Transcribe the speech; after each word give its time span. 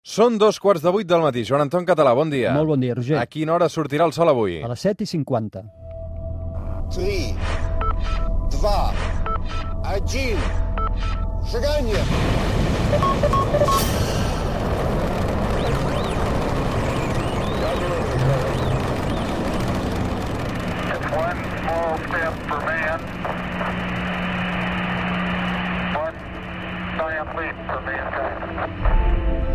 Són 0.00 0.38
dos 0.40 0.56
quarts 0.56 0.80
de 0.80 0.88
vuit 0.94 1.04
del 1.06 1.20
matí. 1.20 1.42
Joan 1.44 1.66
Anton 1.66 1.84
Català, 1.84 2.14
bon 2.16 2.30
dia. 2.32 2.54
Molt 2.56 2.70
bon 2.72 2.80
dia, 2.80 2.94
Roger. 2.96 3.18
A 3.20 3.26
quina 3.28 3.52
hora 3.52 3.68
sortirà 3.68 4.06
el 4.08 4.14
sol 4.16 4.32
avui? 4.32 4.62
A 4.64 4.70
les 4.72 4.80
7 4.80 5.04
i 5.04 5.06
50. 5.06 5.60
3, 6.90 7.36
2, 8.56 8.72
1, 9.84 10.40
seganya! 11.52 12.00
One 21.12 21.40
small 21.60 21.98
step 22.08 22.34
for 22.48 22.60
man, 22.64 23.00
one 25.94 26.16
giant 26.96 27.36
leap 27.36 27.56
for 27.66 27.80
mankind. 27.82 29.49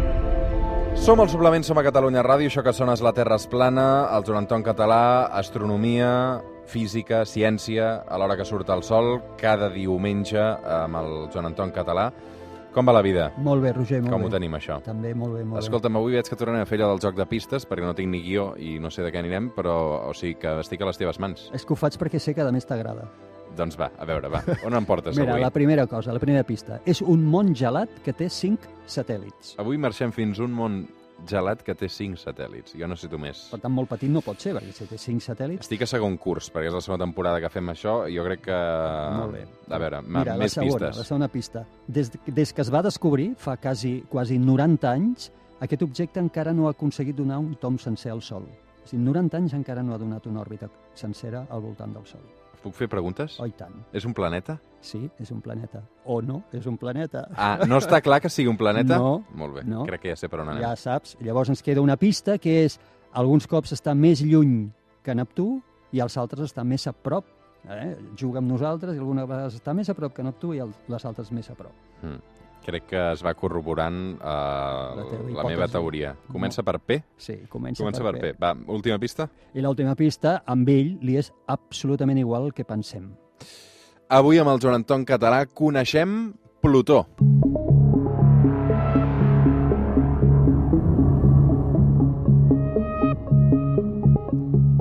Som 0.96 1.20
al 1.20 1.30
suplement, 1.30 1.64
som 1.64 1.78
a 1.78 1.84
Catalunya 1.86 2.24
Ràdio, 2.26 2.50
això 2.50 2.64
que 2.66 2.74
sona 2.74 2.96
és 2.98 3.02
La 3.06 3.12
Terra 3.14 3.36
es 3.38 3.46
plana, 3.48 4.08
el 4.16 4.24
Joan 4.26 4.40
Anton 4.42 4.64
Català, 4.66 5.28
astronomia, 5.38 6.42
física, 6.66 7.20
ciència, 7.30 7.92
a 8.10 8.18
l'hora 8.18 8.36
que 8.40 8.46
surt 8.48 8.72
el 8.74 8.82
sol, 8.84 9.20
cada 9.38 9.70
diumenge 9.70 10.42
amb 10.42 10.98
el 10.98 11.12
Joan 11.34 11.52
Anton 11.52 11.72
Català. 11.76 12.08
Com 12.74 12.90
va 12.90 12.96
la 12.98 13.04
vida? 13.06 13.30
Molt 13.38 13.62
bé, 13.64 13.72
Roger, 13.72 14.02
molt 14.02 14.12
Com 14.16 14.26
bé. 14.26 14.28
ho 14.28 14.34
tenim, 14.34 14.58
això? 14.58 14.80
També 14.84 15.14
molt 15.16 15.38
bé, 15.38 15.46
molt 15.46 15.62
Escolta'm, 15.62 15.96
avui 15.96 16.18
veig 16.18 16.28
que 16.28 16.36
tornem 16.36 16.66
a 16.66 16.66
fer 16.66 16.80
allò 16.82 16.90
del 16.96 17.04
joc 17.06 17.16
de 17.16 17.28
pistes, 17.30 17.70
perquè 17.70 17.86
no 17.86 17.94
tinc 17.96 18.10
ni 18.10 18.24
guió 18.26 18.50
i 18.58 18.80
no 18.80 18.90
sé 18.90 19.06
de 19.06 19.14
què 19.14 19.22
anirem, 19.22 19.52
però 19.56 20.10
o 20.10 20.14
sigui 20.18 20.36
que 20.42 20.58
estic 20.60 20.82
a 20.82 20.90
les 20.90 20.98
teves 20.98 21.20
mans. 21.22 21.52
És 21.54 21.64
que 21.64 21.72
ho 21.72 21.78
faig 21.80 21.96
perquè 22.02 22.20
sé 22.20 22.34
que 22.34 22.42
a 22.42 22.52
més 22.52 22.66
t'agrada. 22.66 23.08
Doncs 23.56 23.78
va, 23.80 23.90
a 23.98 24.06
veure, 24.08 24.30
va, 24.32 24.42
on 24.68 24.76
em 24.76 24.86
portes 24.86 25.16
Mira, 25.18 25.34
avui? 25.38 25.44
la 25.46 25.52
primera 25.56 25.88
cosa, 25.88 26.14
la 26.14 26.20
primera 26.20 26.44
pista. 26.44 26.82
És 26.86 27.02
un 27.02 27.24
món 27.32 27.54
gelat 27.56 28.02
que 28.04 28.14
té 28.14 28.28
5 28.30 28.74
satèl·lits. 28.92 29.56
Avui 29.62 29.80
marxem 29.82 30.12
fins 30.16 30.42
un 30.44 30.52
món 30.56 30.82
gelat 31.30 31.62
que 31.64 31.74
té 31.78 31.88
5 31.88 32.20
satèl·lits. 32.20 32.76
Jo 32.76 32.90
no 32.92 32.98
sé 33.00 33.08
tu 33.08 33.18
més. 33.22 33.46
Per 33.54 33.60
tant, 33.64 33.72
molt 33.72 33.88
petit 33.90 34.12
no 34.12 34.22
pot 34.26 34.42
ser, 34.44 34.52
perquè 34.58 34.74
si 34.76 34.88
té 34.90 35.00
5 35.00 35.24
satèl·lits... 35.24 35.64
Estic 35.64 35.86
a 35.86 35.88
segon 35.88 36.18
curs, 36.22 36.50
perquè 36.52 36.68
és 36.68 36.76
la 36.76 36.82
segona 36.84 37.06
temporada 37.06 37.40
que 37.40 37.50
fem 37.54 37.72
això, 37.72 38.02
i 38.12 38.18
jo 38.18 38.26
crec 38.28 38.44
que... 38.50 38.60
Molt 39.16 39.38
bé. 39.38 39.46
A 39.72 39.80
veure, 39.82 40.02
Mira, 40.04 40.36
la 40.36 40.44
més 40.44 40.58
segona, 40.58 40.90
pistes. 40.92 41.00
la 41.00 41.08
segona 41.08 41.32
pista. 41.32 41.64
Des, 41.88 42.12
des 42.28 42.54
que 42.54 42.66
es 42.66 42.72
va 42.74 42.84
descobrir, 42.86 43.32
fa 43.40 43.56
quasi, 43.58 44.02
quasi 44.12 44.38
90 44.42 44.92
anys, 44.92 45.32
aquest 45.64 45.88
objecte 45.88 46.20
encara 46.20 46.54
no 46.54 46.68
ha 46.68 46.76
aconseguit 46.76 47.16
donar 47.16 47.40
un 47.40 47.56
tom 47.62 47.80
sencer 47.80 48.12
al 48.12 48.22
Sol. 48.22 48.44
O 48.84 48.88
sigui, 48.90 49.02
90 49.08 49.40
anys 49.40 49.56
encara 49.58 49.82
no 49.84 49.96
ha 49.96 50.02
donat 50.02 50.28
una 50.28 50.44
òrbita 50.44 50.68
sencera 50.94 51.46
al 51.50 51.64
voltant 51.64 51.96
del 51.96 52.06
Sol. 52.06 52.28
Puc 52.66 52.74
fer 52.74 52.88
preguntes? 52.90 53.36
Oh, 53.38 53.46
i 53.46 53.54
tant. 53.54 53.76
És 53.94 54.08
un 54.10 54.14
planeta? 54.18 54.56
Sí, 54.82 55.04
és 55.22 55.30
un 55.34 55.38
planeta. 55.46 55.84
O 56.10 56.18
no, 56.26 56.40
és 56.54 56.66
un 56.66 56.80
planeta. 56.82 57.28
Ah, 57.38 57.60
no 57.70 57.78
està 57.78 58.00
clar 58.02 58.18
que 58.24 58.30
sigui 58.34 58.50
un 58.50 58.58
planeta? 58.58 58.98
No, 58.98 59.20
Molt 59.38 59.60
bé, 59.60 59.64
no. 59.70 59.84
crec 59.86 60.02
que 60.02 60.14
ja 60.14 60.18
sé 60.18 60.30
per 60.30 60.42
on 60.42 60.50
anem. 60.50 60.64
Ja 60.64 60.74
saps. 60.80 61.14
Llavors 61.22 61.54
ens 61.54 61.62
queda 61.66 61.84
una 61.86 61.98
pista 62.02 62.40
que 62.42 62.64
és 62.64 62.80
alguns 63.14 63.46
cops 63.50 63.76
està 63.78 63.94
més 63.94 64.24
lluny 64.26 64.64
que 65.06 65.14
Neptú 65.14 65.60
i 65.94 66.02
els 66.02 66.18
altres 66.18 66.50
estan 66.50 66.68
més 66.68 66.88
a 66.90 66.94
prop. 66.94 67.30
Eh? 67.70 67.96
Juga 68.18 68.42
amb 68.42 68.50
nosaltres 68.50 68.98
i 68.98 69.02
algunes 69.02 69.30
vegades 69.30 69.62
està 69.62 69.74
més 69.78 69.90
a 69.90 69.96
prop 69.98 70.14
que 70.14 70.26
Neptú 70.26 70.54
i 70.58 70.62
el, 70.66 70.74
les 70.90 71.06
altres 71.06 71.30
més 71.34 71.50
a 71.54 71.56
prop. 71.58 71.74
Mm. 72.02 72.18
Crec 72.66 72.88
que 72.90 73.02
es 73.12 73.22
va 73.22 73.36
corroborant 73.38 74.16
uh, 74.16 74.24
La 74.26 75.04
la, 75.38 75.44
meva 75.46 75.68
teoria. 75.70 76.16
Comença 76.32 76.64
per 76.66 76.80
P? 76.82 76.98
Sí, 77.18 77.36
comença, 77.50 77.84
Comença 77.84 78.02
per 78.02 78.16
P. 78.18 78.32
Va, 78.42 78.56
última 78.74 78.98
pista? 78.98 79.30
I 79.54 79.62
l'última 79.62 79.94
pista, 80.00 80.40
amb 80.50 80.72
ell 80.74 80.96
li 81.06 81.20
és 81.22 81.30
absolutament 81.46 82.18
igual 82.18 82.50
el 82.50 82.58
que 82.58 82.66
pensem. 82.66 83.12
Avui 84.10 84.42
amb 84.42 84.56
el 84.56 84.62
Joan 84.62 84.80
Anton 84.82 85.06
Català 85.06 85.46
coneixem 85.46 86.34
Plutó. 86.66 87.04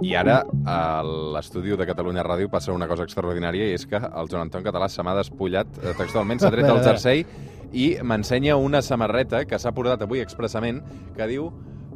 I 0.04 0.12
ara 0.20 0.42
a 0.68 1.02
l'estudi 1.04 1.76
de 1.76 1.84
Catalunya 1.88 2.24
Ràdio 2.24 2.48
passa 2.52 2.72
una 2.72 2.88
cosa 2.88 3.04
extraordinària 3.04 3.68
i 3.68 3.76
és 3.76 3.84
que 3.88 4.00
el 4.00 4.30
Joan 4.30 4.46
Anton 4.46 4.64
Català 4.64 4.88
se 4.88 5.04
m'ha 5.04 5.16
despullat 5.16 5.80
eh, 5.82 5.92
textualment, 5.98 6.40
s'ha 6.40 6.52
tret 6.52 6.68
el 6.72 6.80
jersei 6.84 7.24
i 7.74 7.94
m'ensenya 8.02 8.56
una 8.56 8.82
samarreta 8.82 9.44
que 9.44 9.58
s'ha 9.58 9.74
portat 9.74 10.06
avui 10.06 10.22
expressament 10.22 10.80
que 11.16 11.26
diu 11.30 11.50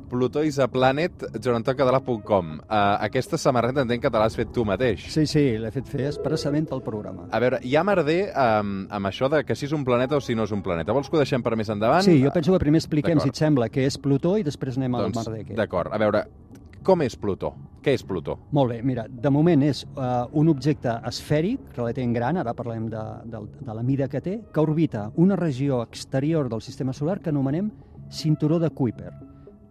plutoisaplanet 0.08 1.24
joanantoncatalà.com 1.36 2.52
uh, 2.58 2.78
Aquesta 3.04 3.38
samarreta 3.38 3.84
entenc 3.84 4.02
que 4.06 4.10
te 4.12 4.20
l'has 4.20 4.36
fet 4.38 4.50
tu 4.54 4.64
mateix. 4.68 5.04
Sí, 5.12 5.26
sí, 5.28 5.44
l'he 5.60 5.70
fet 5.74 5.88
fer 5.90 6.06
expressament 6.08 6.70
al 6.74 6.82
programa. 6.84 7.28
A 7.34 7.40
veure, 7.42 7.60
hi 7.62 7.76
ha 7.76 7.84
merder 7.86 8.18
um, 8.32 8.72
amb 8.98 9.10
això 9.10 9.28
de 9.32 9.42
que 9.46 9.56
si 9.58 9.68
és 9.68 9.74
un 9.76 9.84
planeta 9.86 10.18
o 10.18 10.24
si 10.24 10.36
no 10.38 10.48
és 10.48 10.54
un 10.54 10.64
planeta. 10.64 10.96
Vols 10.96 11.10
que 11.10 11.18
ho 11.18 11.22
deixem 11.22 11.44
per 11.44 11.54
més 11.60 11.70
endavant? 11.72 12.04
Sí, 12.06 12.18
jo 12.22 12.32
penso 12.34 12.54
que 12.54 12.62
primer 12.64 12.82
expliquem, 12.82 13.20
si 13.22 13.32
et 13.32 13.40
sembla, 13.40 13.68
què 13.72 13.84
és 13.88 14.00
Plutó 14.00 14.36
i 14.40 14.46
després 14.46 14.80
anem 14.80 14.96
al 14.96 15.08
doncs, 15.08 15.20
merder 15.22 15.44
què. 15.50 15.58
D'acord, 15.58 15.92
a 15.92 16.00
veure, 16.00 16.24
com 16.88 17.02
és 17.04 17.18
Plutó? 17.20 17.50
Què 17.84 17.92
és 17.98 18.02
Plutó? 18.06 18.38
Molt 18.56 18.72
bé, 18.72 18.78
mira, 18.80 19.02
de 19.08 19.28
moment 19.28 19.60
és 19.66 19.82
uh, 19.90 20.24
un 20.40 20.48
objecte 20.48 20.94
esfèric, 21.10 21.66
relativament 21.76 22.14
gran, 22.16 22.38
ara 22.40 22.54
parlem 22.56 22.86
de, 22.88 23.02
de, 23.28 23.42
de 23.60 23.74
la 23.76 23.82
mida 23.84 24.06
que 24.08 24.22
té, 24.24 24.38
que 24.54 24.62
orbita 24.62 25.10
una 25.20 25.36
regió 25.36 25.82
exterior 25.84 26.48
del 26.48 26.62
sistema 26.64 26.94
solar 26.96 27.18
que 27.20 27.28
anomenem 27.28 27.68
cinturó 28.08 28.56
de 28.58 28.70
Kuiper. 28.72 29.12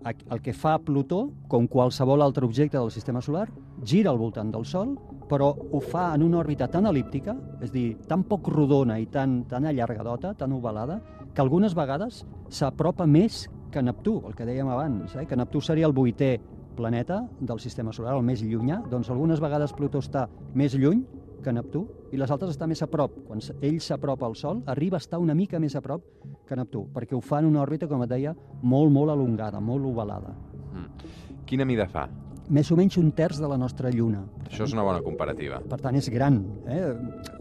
El 0.07 0.44
que 0.45 0.53
fa 0.53 0.75
Plutó, 0.78 1.23
com 1.50 1.66
qualsevol 1.67 2.22
altre 2.22 2.45
objecte 2.45 2.78
del 2.78 2.94
sistema 2.94 3.19
solar, 3.25 3.47
gira 3.84 4.13
al 4.13 4.22
voltant 4.22 4.53
del 4.53 4.67
Sol, 4.69 4.94
però 5.28 5.49
ho 5.57 5.81
fa 5.81 6.11
en 6.13 6.22
una 6.23 6.38
òrbita 6.44 6.69
tan 6.72 6.85
elíptica, 6.85 7.34
és 7.66 7.73
dir, 7.73 7.88
tan 8.07 8.28
poc 8.29 8.51
rodona 8.53 8.99
i 9.01 9.07
tan, 9.09 9.41
tan 9.49 9.66
allargadota, 9.66 10.35
tan 10.38 10.53
ovalada, 10.53 11.01
que 11.34 11.41
algunes 11.41 11.73
vegades 11.75 12.22
s'apropa 12.47 13.09
més 13.09 13.47
que 13.73 13.81
Neptú, 13.84 14.22
el 14.29 14.38
que 14.38 14.45
dèiem 14.47 14.69
abans, 14.72 15.17
eh? 15.17 15.25
que 15.28 15.35
Neptú 15.35 15.59
seria 15.66 15.89
el 15.89 15.97
vuitè 15.97 16.38
planeta 16.78 17.24
del 17.40 17.60
sistema 17.60 17.94
solar, 17.94 18.16
el 18.16 18.26
més 18.26 18.44
llunyà, 18.46 18.84
doncs 18.92 19.10
algunes 19.14 19.42
vegades 19.44 19.74
Plutó 19.76 20.00
està 20.04 20.28
més 20.56 20.78
lluny 20.78 21.04
que 21.44 21.54
Neptú 21.54 21.84
i 22.12 22.20
les 22.20 22.32
altres 22.34 22.54
està 22.56 22.68
més 22.70 22.82
a 22.84 22.90
prop. 22.92 23.18
Quan 23.28 23.42
ell 23.62 23.80
s'apropa 23.84 24.28
al 24.28 24.38
Sol, 24.40 24.62
arriba 24.68 25.00
a 25.00 25.04
estar 25.04 25.20
una 25.24 25.36
mica 25.38 25.60
més 25.64 25.76
a 25.76 25.84
prop 25.86 26.06
que 26.48 26.60
Neptú, 26.60 26.86
perquè 26.94 27.18
ho 27.18 27.24
fa 27.24 27.42
en 27.42 27.50
una 27.52 27.64
òrbita, 27.66 27.90
com 27.90 28.04
et 28.06 28.14
deia, 28.14 28.36
molt, 28.62 28.94
molt 28.94 29.14
alongada, 29.14 29.62
molt 29.64 29.86
ovalada. 29.90 30.36
Mm. 30.72 31.12
Quina 31.48 31.68
mida 31.68 31.88
fa? 31.92 32.08
Més 32.50 32.69
o 32.72 32.78
menys 32.80 32.96
un 32.96 33.09
terç 33.12 33.41
de 33.44 33.47
la 33.52 33.58
nostra 33.59 33.90
Lluna. 33.91 34.22
Per 34.46 34.52
Això 34.53 34.63
és 34.63 34.74
una 34.75 34.84
bona 34.88 35.02
comparativa. 35.03 35.58
Per 35.68 35.80
tant, 35.84 35.96
és 36.00 36.08
gran. 36.09 36.38
Eh? 36.66 36.84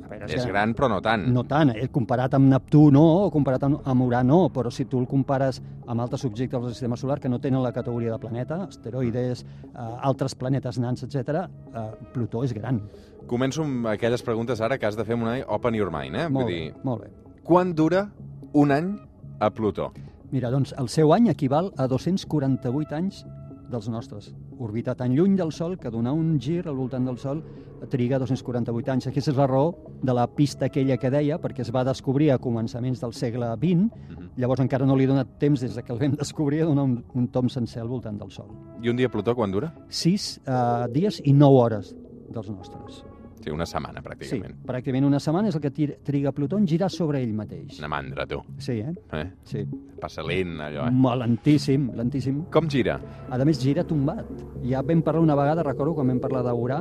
A 0.03 0.09
veure, 0.09 0.27
És 0.35 0.47
gran, 0.47 0.73
però 0.75 0.89
no 0.91 1.01
tant. 1.03 1.29
No 1.35 1.45
tant, 1.47 1.71
eh? 1.75 1.87
comparat 1.95 2.35
amb 2.35 2.49
Neptú 2.51 2.89
no, 2.95 3.03
o 3.27 3.31
comparat 3.31 3.63
amb, 3.67 3.81
amb 3.87 4.03
Urà 4.03 4.25
no, 4.27 4.49
però 4.55 4.71
si 4.71 4.85
tu 4.91 4.99
el 4.99 5.07
compares 5.07 5.61
amb 5.87 6.03
altres 6.03 6.25
objectes 6.27 6.61
del 6.63 6.75
sistema 6.75 6.97
solar 6.99 7.21
que 7.21 7.29
no 7.31 7.39
tenen 7.39 7.63
la 7.63 7.73
categoria 7.73 8.13
de 8.13 8.19
planeta, 8.19 8.65
asteroides, 8.67 9.45
eh, 9.45 9.87
altres 10.11 10.35
planetes 10.35 10.79
nans, 10.83 11.03
etc., 11.07 11.47
eh, 11.47 11.87
Plutó 12.13 12.43
és 12.43 12.53
gran. 12.55 12.83
Començo 13.27 13.63
amb 13.63 13.87
aquelles 13.95 14.23
preguntes 14.23 14.61
ara 14.61 14.79
que 14.79 14.87
has 14.87 14.97
de 14.99 15.05
fer 15.05 15.15
amb 15.15 15.27
una 15.27 15.39
open 15.47 15.75
your 15.75 15.91
mind, 15.91 16.15
eh? 16.17 16.29
Molt 16.29 16.47
Vull 16.47 16.53
bé, 16.53 16.61
dir, 16.61 16.75
molt 16.87 17.03
bé. 17.03 17.11
quan 17.47 17.75
dura 17.75 18.09
un 18.55 18.71
any 18.73 18.97
a 19.39 19.51
Plutó? 19.51 19.93
Mira, 20.33 20.51
doncs 20.51 20.75
el 20.79 20.89
seu 20.91 21.13
any 21.15 21.29
equival 21.31 21.73
a 21.79 21.87
248 21.87 22.95
anys 22.95 23.25
dels 23.71 23.89
nostres. 23.89 24.35
Orbita 24.59 24.95
tan 24.95 25.15
lluny 25.15 25.37
del 25.37 25.53
Sol 25.53 25.79
que 25.79 25.91
donar 25.91 26.13
un 26.13 26.39
gir 26.41 26.67
al 26.69 26.77
voltant 26.77 27.05
del 27.07 27.19
Sol 27.19 27.43
triga 27.91 28.19
248 28.19 28.91
anys. 28.93 29.07
Aquesta 29.09 29.31
és 29.33 29.37
la 29.37 29.47
raó 29.47 29.75
de 30.03 30.15
la 30.15 30.27
pista 30.27 30.67
aquella 30.67 30.97
que 30.97 31.11
deia, 31.11 31.39
perquè 31.41 31.61
es 31.63 31.73
va 31.75 31.85
descobrir 31.85 32.31
a 32.33 32.39
començaments 32.39 33.01
del 33.01 33.13
segle 33.13 33.51
XX, 33.57 33.91
Mhm. 33.91 34.31
llavors 34.37 34.61
encara 34.61 34.87
no 34.87 34.97
li 34.97 35.05
he 35.05 35.07
donat 35.07 35.39
temps 35.39 35.61
des 35.61 35.75
de 35.75 35.83
que 35.83 35.93
el 35.93 35.99
vam 35.99 36.17
descobrir 36.17 36.63
a 36.63 36.67
donar 36.67 36.85
un, 36.85 37.05
un 37.15 37.29
tom 37.29 37.49
sencer 37.49 37.83
al 37.83 37.89
voltant 37.89 38.19
del 38.19 38.31
Sol. 38.31 38.49
I 38.83 38.89
un 38.89 38.97
dia 38.97 39.09
Plutó 39.11 39.35
quan 39.35 39.51
dura? 39.51 39.75
6 39.89 40.41
eh, 40.47 40.87
dies 40.93 41.21
i 41.25 41.33
9 41.33 41.57
hores 41.57 41.95
dels 42.33 42.51
nostres. 42.51 43.05
Sí, 43.47 43.53
una 43.55 43.67
setmana, 43.67 44.01
Sí, 44.01 44.07
pràcticament. 44.09 44.55
pràcticament 44.67 45.05
una 45.07 45.21
setmana 45.23 45.49
és 45.53 45.55
el 45.55 45.61
que 45.63 45.71
triga 46.03 46.33
Plutó 46.33 46.59
en 46.59 46.67
girar 46.67 46.91
sobre 46.91 47.21
ell 47.23 47.33
mateix. 47.33 47.79
Una 47.79 47.89
mandra, 47.89 48.27
tu. 48.27 48.41
Sí, 48.59 48.81
eh? 48.81 48.93
Eh? 49.13 49.31
Sí. 49.45 49.63
Passa 50.01 50.25
lent, 50.27 50.57
allò, 50.61 50.89
eh? 50.89 50.91
Molt 50.91 51.21
lentíssim, 51.23 51.93
lentíssim. 51.95 52.41
Com 52.51 52.67
gira? 52.69 52.99
A 53.31 53.39
més, 53.45 53.61
gira 53.63 53.85
tombat. 53.85 54.27
Ja 54.65 54.83
vam 54.83 55.01
parlar 55.01 55.23
una 55.23 55.37
vegada, 55.37 55.63
recordo, 55.63 55.95
quan 55.95 56.09
vam 56.09 56.19
parlar 56.19 56.43
d'Urà, 56.43 56.81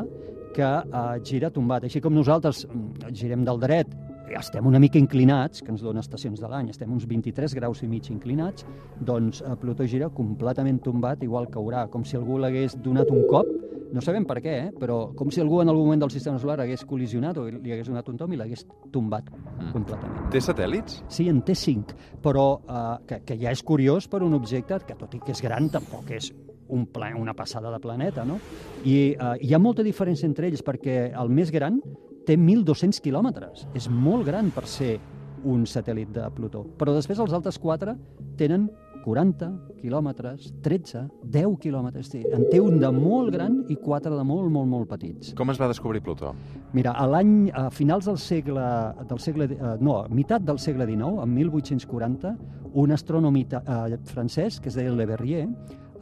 que 0.55 0.63
uh, 0.63 1.19
gira 1.23 1.51
tombat. 1.51 1.83
Així 1.83 2.01
com 2.01 2.15
nosaltres 2.15 2.65
mm, 2.65 3.13
girem 3.13 3.45
del 3.45 3.59
dret, 3.59 3.93
estem 4.35 4.65
una 4.65 4.79
mica 4.79 4.97
inclinats, 4.97 5.61
que 5.61 5.69
ens 5.69 5.83
dona 5.85 6.01
estacions 6.01 6.41
de 6.41 6.49
l'any, 6.49 6.71
estem 6.73 6.91
uns 6.91 7.05
23 7.05 7.53
graus 7.53 7.83
i 7.83 7.87
mig 7.87 8.09
inclinats, 8.09 8.65
doncs 8.99 9.43
uh, 9.45 9.53
Plutó 9.55 9.85
gira 9.85 10.09
completament 10.09 10.81
tombat, 10.81 11.21
igual 11.21 11.45
que 11.45 11.61
Urà, 11.61 11.85
com 11.93 12.03
si 12.03 12.17
algú 12.17 12.39
l'hagués 12.41 12.75
donat 12.81 13.11
un 13.13 13.21
cop, 13.29 13.45
no 13.93 14.01
sabem 14.01 14.25
per 14.25 14.39
què, 14.41 14.53
eh? 14.67 14.71
però 14.79 15.13
com 15.15 15.29
si 15.31 15.41
algú 15.41 15.61
en 15.61 15.69
algun 15.69 15.85
moment 15.85 16.01
del 16.05 16.11
sistema 16.11 16.39
solar 16.39 16.59
hagués 16.63 16.85
col·lisionat 16.87 17.37
o 17.37 17.45
li 17.49 17.71
hagués 17.73 17.87
donat 17.87 18.07
un 18.09 18.17
tom 18.17 18.33
i 18.33 18.37
l'hagués 18.39 18.65
tombat 18.91 19.29
Mm. 19.55 19.71
completament. 19.71 20.29
Té 20.31 20.39
satèl·lits? 20.43 21.03
Sí, 21.07 21.29
en 21.29 21.41
té 21.41 21.55
cinc, 21.55 21.93
però 22.21 22.59
eh, 22.67 22.97
que, 23.07 23.21
que 23.23 23.37
ja 23.39 23.51
és 23.51 23.61
curiós 23.63 24.07
per 24.11 24.21
un 24.23 24.33
objecte 24.33 24.79
que, 24.85 24.95
tot 24.99 25.13
i 25.15 25.19
que 25.19 25.31
és 25.31 25.41
gran, 25.41 25.69
tampoc 25.69 26.11
és 26.11 26.31
un 26.67 26.87
pla, 26.87 27.11
una 27.15 27.33
passada 27.33 27.71
de 27.71 27.79
planeta, 27.79 28.25
no? 28.25 28.39
I 28.83 29.13
eh, 29.13 29.33
hi 29.41 29.53
ha 29.53 29.59
molta 29.59 29.83
diferència 29.85 30.25
entre 30.27 30.47
ells, 30.49 30.63
perquè 30.65 31.11
el 31.15 31.29
més 31.29 31.51
gran 31.51 31.79
té 32.25 32.35
1.200 32.35 32.99
quilòmetres. 33.05 33.67
És 33.77 33.87
molt 33.89 34.25
gran 34.25 34.49
per 34.51 34.65
ser 34.67 34.97
un 35.45 35.63
satèl·lit 35.69 36.09
de 36.09 36.25
Plutó. 36.33 36.63
Però 36.77 36.93
després 36.95 37.19
els 37.21 37.31
altres 37.37 37.59
quatre 37.61 37.95
tenen 38.35 38.67
40 39.05 39.51
quilòmetres, 39.77 40.49
13, 40.65 41.03
10 41.29 41.57
quilòmetres. 41.61 42.09
Sí, 42.09 42.23
En 42.33 42.47
té 42.49 42.59
un 42.61 42.79
de 42.81 42.89
molt 42.91 43.31
gran 43.33 43.59
i 43.69 43.77
quatre 43.77 44.15
de 44.15 44.23
molt, 44.25 44.49
molt, 44.51 44.67
molt 44.71 44.89
petits. 44.89 45.35
Com 45.37 45.53
es 45.53 45.61
va 45.61 45.69
descobrir 45.69 46.01
Plutó? 46.01 46.33
Mira, 46.73 46.95
a 46.97 47.05
l'any, 47.07 47.51
a 47.53 47.69
finals 47.69 48.09
del 48.09 48.17
segle, 48.17 48.65
del 49.07 49.21
segle, 49.21 49.49
eh, 49.53 49.75
no, 49.79 49.99
a 50.01 50.09
meitat 50.09 50.41
del 50.41 50.59
segle 50.59 50.87
XIX, 50.89 51.21
en 51.21 51.33
1840, 51.37 52.35
un 52.73 52.91
astrònom 52.91 53.37
eh, 53.37 53.97
francès, 54.09 54.59
que 54.59 54.69
es 54.73 54.75
deia 54.75 54.91
Le 54.91 55.05
Verrier, 55.05 55.45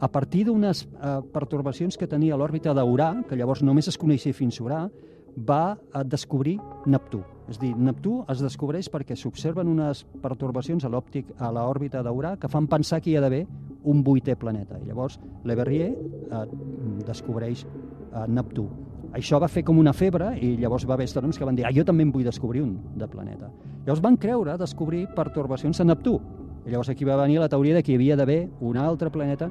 a 0.00 0.08
partir 0.08 0.46
d'unes 0.48 0.84
eh, 0.84 1.18
pertorbacions 1.32 1.98
que 2.00 2.08
tenia 2.08 2.38
l'òrbita 2.40 2.72
d'Urà, 2.74 3.12
que 3.28 3.36
llavors 3.36 3.62
només 3.62 3.88
es 3.88 4.00
coneixia 4.00 4.34
fins 4.34 4.60
a 4.60 4.64
Urà, 4.64 4.80
va 5.36 5.76
a 5.92 6.04
descobrir 6.04 6.58
Neptú. 6.86 7.22
És 7.48 7.58
dir, 7.60 7.74
Neptú 7.76 8.22
es 8.32 8.40
descobreix 8.40 8.88
perquè 8.88 9.16
s'observen 9.18 9.68
unes 9.68 10.04
pertorbacions 10.22 10.84
a 10.84 10.90
l'òptic 10.92 11.34
a 11.36 11.50
l'òrbita 11.52 12.00
d'Urà 12.04 12.34
que 12.40 12.48
fan 12.48 12.68
pensar 12.70 13.02
que 13.04 13.10
hi 13.12 13.18
ha 13.18 13.22
d'haver 13.24 13.44
un 13.84 14.00
vuitè 14.04 14.36
planeta. 14.40 14.78
I 14.80 14.88
llavors, 14.88 15.18
Le 15.44 15.56
Verrier 15.58 15.90
eh, 15.92 16.44
descobreix 17.04 17.66
eh, 17.66 18.24
Neptú. 18.28 18.64
Això 19.14 19.38
va 19.38 19.50
fer 19.52 19.62
com 19.62 19.78
una 19.78 19.92
febre 19.94 20.32
i 20.42 20.54
llavors 20.58 20.88
va 20.88 20.96
haver 20.96 21.06
astrònoms 21.06 21.38
que 21.38 21.46
van 21.46 21.54
dir 21.54 21.66
ah, 21.68 21.74
jo 21.74 21.84
també 21.84 22.02
en 22.02 22.10
vull 22.14 22.24
descobrir 22.24 22.64
un 22.64 22.78
de 22.96 23.06
planeta. 23.06 23.52
Llavors 23.84 24.02
van 24.02 24.16
creure 24.16 24.56
descobrir 24.58 25.04
pertorbacions 25.14 25.80
a 25.80 25.86
Neptú. 25.86 26.16
I 26.64 26.72
llavors 26.72 26.88
aquí 26.88 27.04
va 27.04 27.20
venir 27.20 27.38
la 27.42 27.50
teoria 27.52 27.76
de 27.76 27.84
que 27.84 27.92
hi 27.92 28.00
havia 28.00 28.16
d'haver 28.16 28.40
un 28.64 28.80
altre 28.80 29.12
planeta 29.12 29.50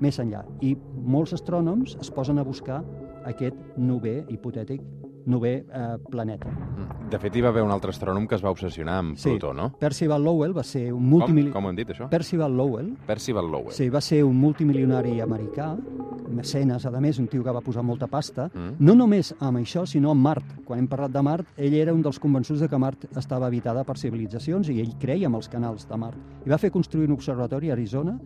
més 0.00 0.18
enllà. 0.18 0.42
I 0.64 0.72
molts 1.04 1.36
astrònoms 1.36 1.98
es 2.00 2.10
posen 2.10 2.40
a 2.40 2.46
buscar 2.46 2.80
aquest 3.28 3.76
novè 3.76 4.22
hipotètic 4.32 4.82
novè 5.26 5.52
eh, 5.64 5.98
planeta. 6.10 6.48
Mm. 6.48 7.08
De 7.10 7.18
fet, 7.18 7.36
hi 7.36 7.40
va 7.44 7.48
haver 7.48 7.62
un 7.62 7.70
altre 7.70 7.90
astrònom 7.90 8.26
que 8.26 8.34
es 8.34 8.42
va 8.44 8.50
obsessionar 8.50 8.98
amb 8.98 9.16
Sí. 9.16 9.30
Plutó, 9.30 9.52
no? 9.54 9.70
Percival 9.78 10.22
Lowell 10.24 10.52
va 10.56 10.62
ser 10.64 10.92
un 10.92 11.00
Com? 11.00 11.08
multimili... 11.10 11.50
Com 11.50 11.64
ho 11.64 11.70
hem 11.70 11.76
dit, 11.76 11.88
això? 11.88 12.08
Percival 12.10 12.56
Lowell 12.56 12.94
Percival 13.06 13.50
Lowell. 13.50 13.72
Sí, 13.72 13.88
va 13.88 14.00
ser 14.00 14.22
un 14.24 14.36
multimilionari 14.40 15.20
americà, 15.20 15.76
mecenes, 16.28 16.84
a 16.86 17.00
més, 17.00 17.18
un 17.18 17.28
tio 17.28 17.44
que 17.44 17.52
va 17.52 17.60
posar 17.60 17.82
molta 17.84 18.06
pasta, 18.06 18.48
Mm. 18.54 18.76
no 18.78 18.94
només 18.94 19.34
amb 19.40 19.58
això, 19.58 19.86
sinó 19.86 20.10
amb 20.10 20.20
Mart. 20.22 20.44
Quan 20.64 20.78
hem 20.80 20.88
parlat 20.88 21.12
de 21.12 21.22
Mart, 21.22 21.46
ell 21.56 21.74
era 21.74 21.92
un 21.94 22.02
dels 22.02 22.18
convençuts 22.18 22.60
de 22.60 22.68
que 22.68 22.78
Mart 22.78 23.04
estava 23.16 23.46
habitada 23.46 23.84
per 23.84 23.96
civilitzacions 23.98 24.68
i 24.70 24.80
ell 24.80 24.96
creia 24.98 25.26
en 25.28 25.34
els 25.34 25.48
canals 25.48 25.86
de 25.88 25.96
Mart. 25.96 26.16
I 26.46 26.50
va 26.50 26.58
fer 26.58 26.70
construir 26.70 27.06
un 27.08 27.14
observatori 27.14 27.70
a 27.70 27.74
Arizona 27.74 28.18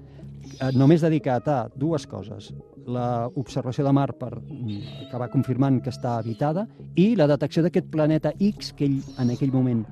eh, 0.60 0.70
només 0.74 1.00
dedicat 1.04 1.48
a 1.48 1.58
dues 1.74 2.06
coses. 2.06 2.52
L'observació 2.88 3.84
de 3.84 3.92
Mart 3.92 4.16
per, 4.18 4.32
mm, 4.40 5.08
que 5.10 5.18
va 5.20 5.28
confirmant 5.28 5.80
que 5.82 5.90
està 5.90 6.16
habitada 6.18 6.66
i 6.96 7.14
la 7.16 7.26
detecció 7.26 7.62
d'aquest 7.62 7.90
planeta 7.92 8.32
X 8.38 8.72
que 8.74 8.86
ell 8.86 9.00
en 9.18 9.30
aquell 9.30 9.52
moment 9.52 9.84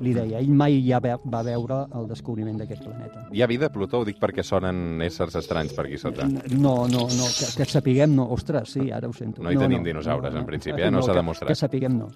li 0.00 0.12
deia. 0.12 0.38
Ell 0.40 0.50
mai 0.50 0.80
ja 0.86 0.98
ve- 1.00 1.16
va 1.32 1.42
veure 1.42 1.86
el 1.94 2.08
descobriment 2.08 2.58
d'aquest 2.58 2.82
planeta. 2.82 3.28
Hi 3.32 3.42
ha 3.42 3.46
vida 3.46 3.66
a 3.66 3.72
Plutó? 3.72 4.00
Ho 4.00 4.04
dic 4.04 4.18
perquè 4.20 4.42
sonen 4.42 5.00
éssers 5.02 5.34
estranys 5.36 5.72
per 5.72 5.86
aquí 5.86 5.96
sota. 5.98 6.26
No, 6.26 6.86
no, 6.88 7.06
no, 7.08 7.26
que, 7.38 7.46
que 7.56 7.64
sapiguem 7.64 8.14
no. 8.14 8.26
Ostres, 8.30 8.70
sí, 8.72 8.90
ara 8.90 9.08
ho 9.08 9.12
sento. 9.12 9.42
No 9.42 9.50
hi 9.52 9.56
tenim 9.56 9.82
dinosaures, 9.84 10.34
en 10.34 10.44
principi, 10.46 10.82
eh? 10.82 10.90
No 10.90 11.00
s'ha 11.02 11.12
que- 11.12 11.18
demostrat. 11.22 11.48
Que 11.48 11.54
sapiguem 11.54 11.96
no. 11.98 12.08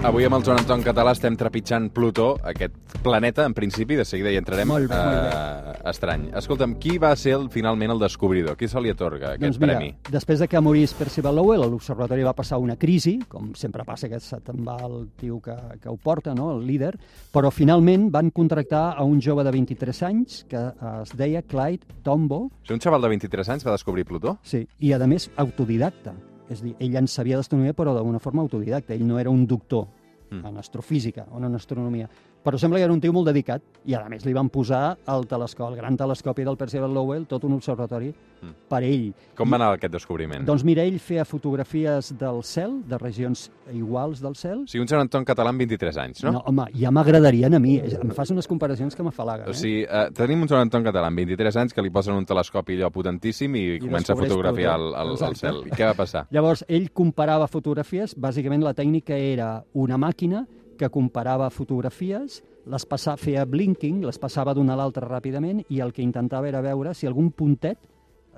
Avui 0.00 0.24
amb 0.24 0.32
el 0.38 0.44
Joan 0.46 0.62
Anton 0.62 0.80
Català 0.80 1.12
estem 1.12 1.34
trepitjant 1.36 1.90
Plutó, 1.92 2.30
aquest 2.48 2.94
planeta, 3.04 3.44
en 3.44 3.52
principi, 3.52 3.98
de 3.98 4.06
seguida 4.08 4.30
hi 4.32 4.38
entrarem. 4.40 4.70
Molt 4.70 4.88
bé, 4.88 4.96
molt 4.96 5.26
eh, 5.28 5.74
estrany. 5.90 6.22
Escolta'm, 6.40 6.78
qui 6.80 6.94
va 7.02 7.10
ser 7.20 7.34
el, 7.36 7.44
finalment 7.52 7.92
el 7.92 8.00
descobridor? 8.00 8.56
Qui 8.56 8.68
se 8.72 8.80
li 8.80 8.88
atorga 8.94 9.34
aquest 9.34 9.44
doncs 9.44 9.58
mira, 9.60 9.74
premi? 9.76 9.90
després 10.08 10.40
de 10.40 10.48
que 10.48 10.62
morís 10.64 10.94
Percival 10.96 11.36
Lowell, 11.36 11.66
l'observatori 11.74 12.24
va 12.24 12.32
passar 12.38 12.56
una 12.64 12.78
crisi, 12.80 13.18
com 13.28 13.52
sempre 13.60 13.84
passa 13.84 14.08
que 14.08 14.22
se 14.24 14.40
te'n 14.46 14.64
va 14.64 14.78
el 14.88 15.10
tio 15.20 15.36
que, 15.44 15.58
que 15.84 15.92
ho 15.92 15.98
porta, 16.00 16.32
no? 16.34 16.48
el 16.56 16.64
líder, 16.64 16.94
però 17.34 17.52
finalment 17.52 18.08
van 18.10 18.32
contractar 18.32 18.94
a 18.96 19.04
un 19.04 19.20
jove 19.20 19.44
de 19.44 19.52
23 19.52 20.02
anys 20.08 20.40
que 20.48 20.64
es 21.02 21.12
deia 21.20 21.44
Clyde 21.44 22.00
Tombaugh, 22.08 22.48
O 22.48 22.64
sigui, 22.64 22.80
un 22.80 22.84
xaval 22.88 23.04
de 23.04 23.12
23 23.18 23.52
anys 23.52 23.68
va 23.68 23.76
descobrir 23.76 24.08
Plutó? 24.08 24.38
sí, 24.42 24.64
i 24.80 24.96
a 24.96 25.04
més 25.04 25.28
autodidacta. 25.36 26.16
És 26.50 26.62
dir, 26.62 26.74
ell 26.82 26.96
en 26.98 27.06
sabia 27.08 27.38
d'astronomia 27.38 27.72
però 27.78 27.94
d'una 27.94 28.18
forma 28.18 28.42
autodidacta. 28.42 28.94
Ell 28.94 29.06
no 29.06 29.18
era 29.18 29.30
un 29.30 29.46
doctor 29.46 29.86
Mm. 30.30 30.46
en 30.46 30.56
astrofísica 30.58 31.26
o 31.32 31.38
en 31.38 31.54
astronomia. 31.54 32.08
Però 32.44 32.56
sembla 32.58 32.78
que 32.80 32.84
era 32.88 32.92
un 32.92 33.00
tio 33.00 33.12
molt 33.12 33.28
dedicat 33.28 33.62
i 33.84 33.94
a 33.94 34.00
més 34.08 34.24
li 34.24 34.32
van 34.32 34.48
posar 34.48 34.96
el 35.12 35.26
telescopi, 35.28 35.72
el 35.72 35.76
gran 35.76 35.96
telescopi 36.00 36.44
del 36.44 36.56
Percival 36.56 36.92
Lowell, 36.94 37.26
tot 37.28 37.44
un 37.44 37.52
observatori 37.58 38.12
Mm. 38.40 38.54
per 38.70 38.82
ell. 38.84 39.10
Com 39.36 39.50
va 39.52 39.58
anar 39.58 39.66
aquest 39.74 39.92
descobriment? 39.92 40.46
Doncs 40.48 40.62
mira, 40.64 40.84
ell 40.88 40.98
feia 41.02 41.26
fotografies 41.28 42.12
del 42.18 42.42
cel, 42.46 42.78
de 42.88 42.96
regions 42.96 43.50
iguals 43.72 44.22
del 44.24 44.34
cel. 44.34 44.62
O 44.64 44.70
sigui, 44.70 44.80
un 44.80 44.88
Joan 44.88 45.02
Anton 45.04 45.26
català 45.28 45.52
amb 45.52 45.60
23 45.60 45.98
anys, 46.00 46.22
no? 46.24 46.32
no 46.38 46.42
home, 46.48 46.64
ja 46.80 46.90
m'agradarien 46.90 47.54
a 47.54 47.60
mi. 47.60 47.74
Em 47.78 48.14
fas 48.16 48.32
unes 48.32 48.48
comparacions 48.48 48.96
que 48.96 49.04
m'afalaguen. 49.04 49.50
O 49.50 49.56
sigui, 49.56 49.82
eh, 49.84 50.06
tenim 50.16 50.40
un 50.40 50.48
Joan 50.48 50.62
Anton 50.68 50.86
català 50.86 51.10
amb 51.12 51.20
23 51.20 51.60
anys 51.60 51.76
que 51.76 51.84
li 51.84 51.92
posen 51.92 52.16
un 52.16 52.24
telescopi 52.24 52.78
allò 52.78 52.90
potentíssim 52.94 53.56
i, 53.56 53.66
I 53.76 53.82
comença 53.84 54.14
a 54.14 54.16
fotografiar 54.16 54.78
el, 54.80 54.88
el, 55.02 55.12
el 55.28 55.36
cel. 55.36 55.60
I 55.66 55.74
què 55.74 55.90
va 55.90 55.98
passar? 55.98 56.26
Llavors, 56.32 56.64
ell 56.68 56.88
comparava 56.96 57.46
fotografies, 57.50 58.16
bàsicament 58.16 58.64
la 58.64 58.72
tècnica 58.74 59.16
era 59.20 59.58
una 59.74 59.98
màquina 60.00 60.46
que 60.80 60.88
comparava 60.88 61.50
fotografies, 61.52 62.40
les 62.70 62.86
passa, 62.88 63.16
feia 63.20 63.44
blinking, 63.44 64.00
les 64.06 64.18
passava 64.20 64.54
d'una 64.56 64.72
a 64.72 64.80
l'altra 64.80 65.08
ràpidament 65.08 65.60
i 65.68 65.80
el 65.84 65.92
que 65.92 66.04
intentava 66.04 66.48
era 66.48 66.62
veure 66.64 66.94
si 66.96 67.08
algun 67.08 67.30
puntet 67.36 67.80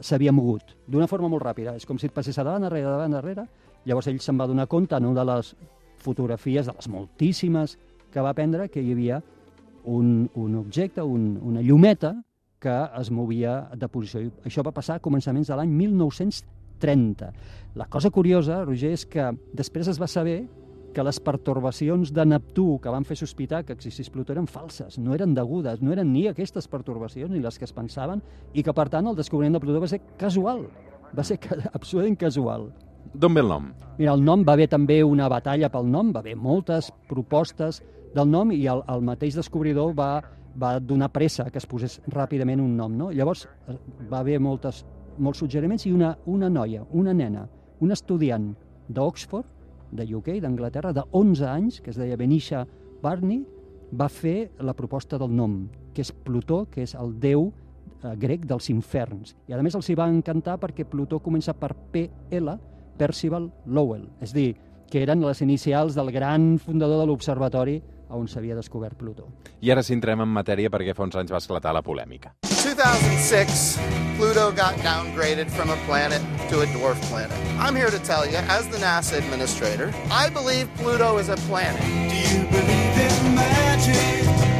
s'havia 0.02 0.32
mogut, 0.34 0.74
d'una 0.88 1.06
forma 1.06 1.30
molt 1.30 1.44
ràpida. 1.44 1.76
És 1.78 1.86
com 1.86 2.00
si 2.00 2.08
et 2.08 2.14
passés 2.14 2.38
a 2.38 2.46
davant, 2.46 2.64
darrere, 2.66 2.88
davant, 2.88 3.14
darrere. 3.14 3.46
Llavors 3.86 4.08
ell 4.10 4.18
se'n 4.22 4.40
va 4.40 4.48
donar 4.50 4.66
compte 4.70 4.98
en 4.98 5.06
una 5.06 5.20
de 5.20 5.26
les 5.28 5.52
fotografies, 6.02 6.66
de 6.66 6.74
les 6.74 6.88
moltíssimes 6.90 7.76
que 8.12 8.24
va 8.24 8.34
prendre, 8.34 8.68
que 8.68 8.82
hi 8.82 8.94
havia 8.96 9.20
un, 9.84 10.30
un 10.34 10.56
objecte, 10.56 11.02
un, 11.02 11.36
una 11.42 11.62
llumeta 11.62 12.16
que 12.62 12.74
es 12.98 13.10
movia 13.10 13.68
de 13.74 13.88
posició. 13.90 14.24
Això 14.46 14.64
va 14.66 14.74
passar 14.74 14.98
a 14.98 15.04
començaments 15.04 15.50
de 15.50 15.58
l'any 15.58 15.70
1930. 15.74 17.30
La 17.78 17.86
cosa 17.90 18.10
curiosa, 18.10 18.64
Roger, 18.64 18.92
és 18.94 19.06
que 19.06 19.30
després 19.54 19.90
es 19.90 19.98
va 20.02 20.10
saber 20.10 20.42
que 20.92 21.04
les 21.04 21.18
pertorbacions 21.20 22.12
de 22.14 22.24
Neptú 22.28 22.78
que 22.82 22.92
van 22.92 23.06
fer 23.08 23.16
sospitar 23.18 23.62
que 23.64 23.74
existís 23.74 24.10
Plutó 24.12 24.34
eren 24.34 24.46
falses, 24.46 24.98
no 24.98 25.14
eren 25.16 25.34
degudes, 25.34 25.80
no 25.82 25.92
eren 25.92 26.12
ni 26.12 26.26
aquestes 26.28 26.68
pertorbacions 26.68 27.32
ni 27.32 27.40
les 27.40 27.58
que 27.58 27.66
es 27.66 27.72
pensaven, 27.72 28.22
i 28.52 28.62
que, 28.62 28.74
per 28.76 28.88
tant, 28.92 29.08
el 29.08 29.18
descobriment 29.18 29.56
de 29.56 29.62
Plutó 29.64 29.80
va 29.82 29.90
ser 29.90 30.02
casual, 30.20 30.66
va 31.16 31.24
ser 31.24 31.38
absolutament 31.72 32.18
casual. 32.20 32.68
D'on 33.12 33.34
ve 33.34 33.42
el 33.42 33.50
nom? 33.50 33.72
Mira, 33.98 34.14
el 34.14 34.22
nom 34.24 34.44
va 34.46 34.54
haver 34.54 34.68
també 34.72 35.02
una 35.04 35.28
batalla 35.28 35.68
pel 35.72 35.88
nom, 35.90 36.12
va 36.14 36.22
haver 36.22 36.36
moltes 36.36 36.92
propostes 37.08 37.82
del 38.14 38.30
nom 38.30 38.52
i 38.52 38.62
el, 38.70 38.84
el 38.88 39.04
mateix 39.04 39.36
descobridor 39.36 39.92
va, 39.96 40.22
va 40.56 40.78
donar 40.80 41.10
pressa 41.12 41.48
que 41.50 41.60
es 41.60 41.68
posés 41.68 41.98
ràpidament 42.12 42.60
un 42.62 42.76
nom. 42.76 42.94
No? 42.96 43.10
Llavors 43.12 43.46
eh, 43.68 43.76
va 44.10 44.20
haver 44.20 44.38
moltes, 44.40 44.84
molts 45.18 45.42
suggeriments 45.44 45.86
i 45.88 45.92
una, 45.92 46.14
una 46.26 46.48
noia, 46.52 46.86
una 46.92 47.12
nena, 47.16 47.46
un 47.80 47.92
estudiant 47.92 48.52
d'Oxford, 48.88 49.51
de 49.92 50.06
UK, 50.16 50.40
d'Anglaterra, 50.42 50.92
de 50.96 51.04
11 51.12 51.46
anys, 51.48 51.80
que 51.80 51.92
es 51.92 52.00
deia 52.00 52.16
Benisha 52.16 52.64
Barney, 53.02 53.44
va 53.92 54.08
fer 54.08 54.50
la 54.64 54.74
proposta 54.74 55.18
del 55.20 55.32
nom, 55.36 55.66
que 55.92 56.02
és 56.02 56.12
Plutó, 56.12 56.64
que 56.72 56.82
és 56.86 56.96
el 56.96 57.12
déu 57.20 57.50
eh, 57.50 58.14
grec 58.18 58.46
dels 58.48 58.70
inferns. 58.72 59.36
I 59.46 59.54
a 59.54 59.62
més 59.62 59.76
els 59.76 59.88
hi 59.90 59.96
va 59.98 60.08
encantar 60.08 60.58
perquè 60.62 60.88
Plutó 60.88 61.20
comença 61.20 61.52
per 61.52 61.74
PL, 61.92 62.56
Percival 62.98 63.50
Lowell, 63.66 64.08
és 64.24 64.32
dir, 64.32 64.52
que 64.92 65.00
eren 65.00 65.22
les 65.24 65.40
inicials 65.40 65.94
del 65.96 66.10
gran 66.12 66.58
fundador 66.60 67.00
de 67.00 67.08
l'observatori 67.08 67.78
on 68.12 68.28
s'havia 68.28 68.56
descobert 68.56 68.96
Plutó. 68.98 69.28
I 69.60 69.70
ara 69.70 69.82
sí 69.82 69.94
entrem 69.96 70.20
en 70.20 70.28
matèria 70.28 70.70
perquè 70.70 70.94
fa 70.94 71.06
uns 71.08 71.16
anys 71.16 71.32
va 71.32 71.40
esclatar 71.42 71.74
la 71.74 71.82
polèmica. 71.82 72.34
2006, 72.62 73.78
Pluto 74.16 74.52
got 74.52 74.76
downgraded 74.82 75.50
from 75.50 75.70
a 75.70 75.76
planet 75.86 76.22
to 76.48 76.62
a 76.62 76.66
dwarf 76.66 77.00
planet. 77.10 77.36
I'm 77.58 77.74
here 77.74 77.90
to 77.90 77.98
tell 77.98 78.24
you, 78.24 78.38
as 78.48 78.68
the 78.68 78.78
NASA 78.78 79.18
administrator, 79.18 79.92
I 80.10 80.30
believe 80.30 80.68
Pluto 80.76 81.18
is 81.18 81.28
a 81.28 81.36
planet. 81.48 81.82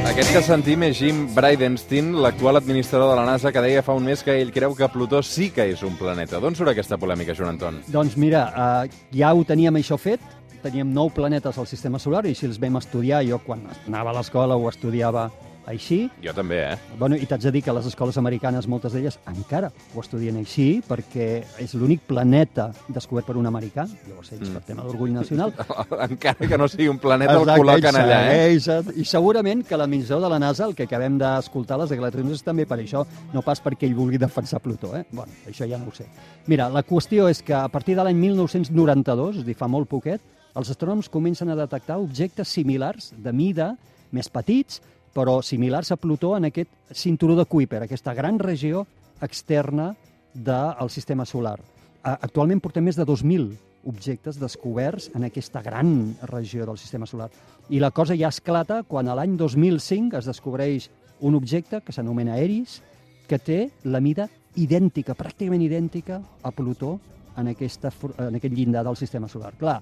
Aquest 0.03 0.33
que 0.35 0.41
sentim 0.45 0.83
és 0.83 0.99
Jim 0.99 1.23
Bridenstine, 1.33 2.19
l'actual 2.21 2.59
administrador 2.59 3.13
de 3.13 3.21
la 3.21 3.25
NASA, 3.25 3.53
que 3.55 3.63
deia 3.65 3.85
fa 3.87 3.95
un 3.97 4.05
mes 4.05 4.21
que 4.27 4.35
ell 4.43 4.51
creu 4.53 4.75
que 4.77 4.89
Plutó 4.91 5.23
sí 5.23 5.49
que 5.55 5.69
és 5.73 5.85
un 5.87 5.95
planeta. 5.97 6.41
D'on 6.43 6.59
surt 6.59 6.73
aquesta 6.73 6.99
polèmica, 7.01 7.37
Joan 7.39 7.55
Anton? 7.55 7.79
Doncs 7.87 8.19
mira, 8.21 8.43
eh, 8.51 8.91
ja 9.15 9.33
ho 9.33 9.45
teníem 9.47 9.79
això 9.79 9.97
fet, 9.97 10.21
teníem 10.63 10.93
nou 10.95 11.11
planetes 11.11 11.59
al 11.59 11.67
sistema 11.67 11.99
solar 11.99 12.25
i 12.31 12.35
si 12.39 12.47
els 12.47 12.61
vam 12.63 12.77
estudiar, 12.81 13.23
jo 13.27 13.39
quan 13.45 13.67
anava 13.87 14.11
a 14.15 14.21
l'escola 14.21 14.57
ho 14.57 14.69
estudiava 14.71 15.31
així, 15.63 16.09
Jo 16.25 16.33
també, 16.35 16.57
eh? 16.73 16.77
Bueno, 16.99 17.15
i 17.15 17.23
t'haig 17.23 17.45
de 17.45 17.51
dir 17.55 17.61
que 17.63 17.71
les 17.73 17.85
escoles 17.87 18.17
americanes, 18.19 18.67
moltes 18.67 18.97
d'elles, 18.97 19.15
encara 19.31 19.69
ho 19.95 20.01
estudien 20.03 20.35
així, 20.41 20.81
perquè 20.89 21.45
és 21.63 21.75
l'únic 21.79 22.01
planeta 22.09 22.73
descobert 22.91 23.29
per 23.29 23.37
un 23.39 23.47
americà, 23.47 23.85
llavors 24.09 24.33
ells, 24.35 24.49
Mm. 24.49 24.57
per 24.57 24.63
tema 24.67 24.83
d'orgull 24.83 25.13
nacional, 25.15 25.53
Encara 26.09 26.49
que 26.51 26.59
no 26.59 26.67
sigui 26.67 26.89
un 26.91 26.99
planeta, 26.99 27.37
el 27.37 27.45
Exacte, 27.45 27.61
col·loquen 27.63 27.95
ell 27.95 28.11
allà, 28.11 28.19
eh? 28.33 28.59
segueix, 28.59 28.99
I 28.99 29.05
segurament 29.05 29.63
que 29.65 29.79
l'administrador 29.79 30.25
de 30.27 30.33
la 30.35 30.41
NASA, 30.43 30.67
el 30.67 30.75
que 30.75 30.89
acabem 30.91 31.17
d'escoltar, 31.23 31.79
les 31.79 31.95
declaracions, 31.95 32.33
és 32.33 32.43
també 32.43 32.67
per 32.67 32.81
això, 32.83 33.07
no 33.33 33.43
pas 33.47 33.63
perquè 33.63 33.87
ell 33.87 33.95
vulgui 33.95 34.19
defensar 34.19 34.59
Plutó. 34.59 34.97
Eh? 34.99 35.05
Bueno, 35.13 35.31
això 35.47 35.63
ja 35.71 35.79
no 35.79 35.93
ho 35.93 35.95
sé. 35.95 36.09
Mira, 36.49 36.69
la 36.75 36.83
qüestió 36.83 37.31
és 37.31 37.41
que 37.41 37.55
a 37.55 37.69
partir 37.69 37.95
de 37.95 38.03
l'any 38.03 38.19
1992, 38.19 39.37
és 39.39 39.47
dir, 39.47 39.55
fa 39.55 39.69
molt 39.71 39.87
poquet, 39.89 40.21
els 40.55 40.71
astrònoms 40.73 41.09
comencen 41.13 41.51
a 41.51 41.57
detectar 41.57 41.99
objectes 42.01 42.49
similars 42.49 43.13
de 43.17 43.33
mida, 43.33 43.73
més 44.13 44.29
petits, 44.29 44.83
però 45.13 45.41
similars 45.45 45.93
a 45.93 45.99
Plutó 46.01 46.35
en 46.37 46.49
aquest 46.49 46.71
cinturó 46.93 47.37
de 47.37 47.45
Kuiper, 47.45 47.83
aquesta 47.85 48.15
gran 48.15 48.39
regió 48.39 48.87
externa 49.23 49.93
del 50.35 50.91
sistema 50.91 51.25
solar. 51.29 51.59
Actualment 52.03 52.61
portem 52.61 52.85
més 52.85 52.99
de 52.99 53.07
2.000 53.07 53.53
objectes 53.89 54.39
descoberts 54.39 55.11
en 55.15 55.25
aquesta 55.27 55.63
gran 55.63 56.17
regió 56.31 56.67
del 56.67 56.79
sistema 56.79 57.07
solar. 57.07 57.31
I 57.69 57.81
la 57.81 57.91
cosa 57.91 58.17
ja 58.19 58.31
esclata 58.31 58.83
quan 58.89 59.09
a 59.09 59.17
l'any 59.19 59.37
2005 59.37 60.19
es 60.19 60.29
descobreix 60.29 60.89
un 61.21 61.37
objecte 61.39 61.81
que 61.81 61.95
s'anomena 61.95 62.39
Eris, 62.39 62.81
que 63.29 63.39
té 63.39 63.59
la 63.85 64.01
mida 64.03 64.29
idèntica, 64.59 65.17
pràcticament 65.17 65.63
idèntica 65.65 66.21
a 66.43 66.51
Plutó 66.53 66.99
en, 67.39 67.49
aquesta, 67.55 67.93
en 68.19 68.37
aquest 68.37 68.55
llindar 68.55 68.85
del 68.85 68.99
sistema 68.99 69.29
solar. 69.29 69.55
Clar, 69.59 69.81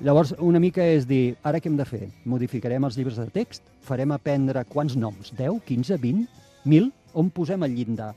llavors 0.00 0.34
una 0.44 0.60
mica 0.60 0.84
és 0.84 1.06
dir, 1.08 1.36
ara 1.46 1.60
què 1.60 1.70
hem 1.70 1.76
de 1.78 1.86
fer? 1.88 2.06
Modificarem 2.28 2.84
els 2.84 2.98
llibres 2.98 3.16
de 3.20 3.28
text? 3.32 3.64
Farem 3.86 4.12
aprendre 4.12 4.64
quants 4.68 4.96
noms? 4.96 5.32
10, 5.38 5.62
15, 5.64 5.96
20, 6.02 6.26
1.000? 6.66 6.90
On 7.16 7.30
posem 7.32 7.64
el 7.64 7.76
llindar 7.76 8.12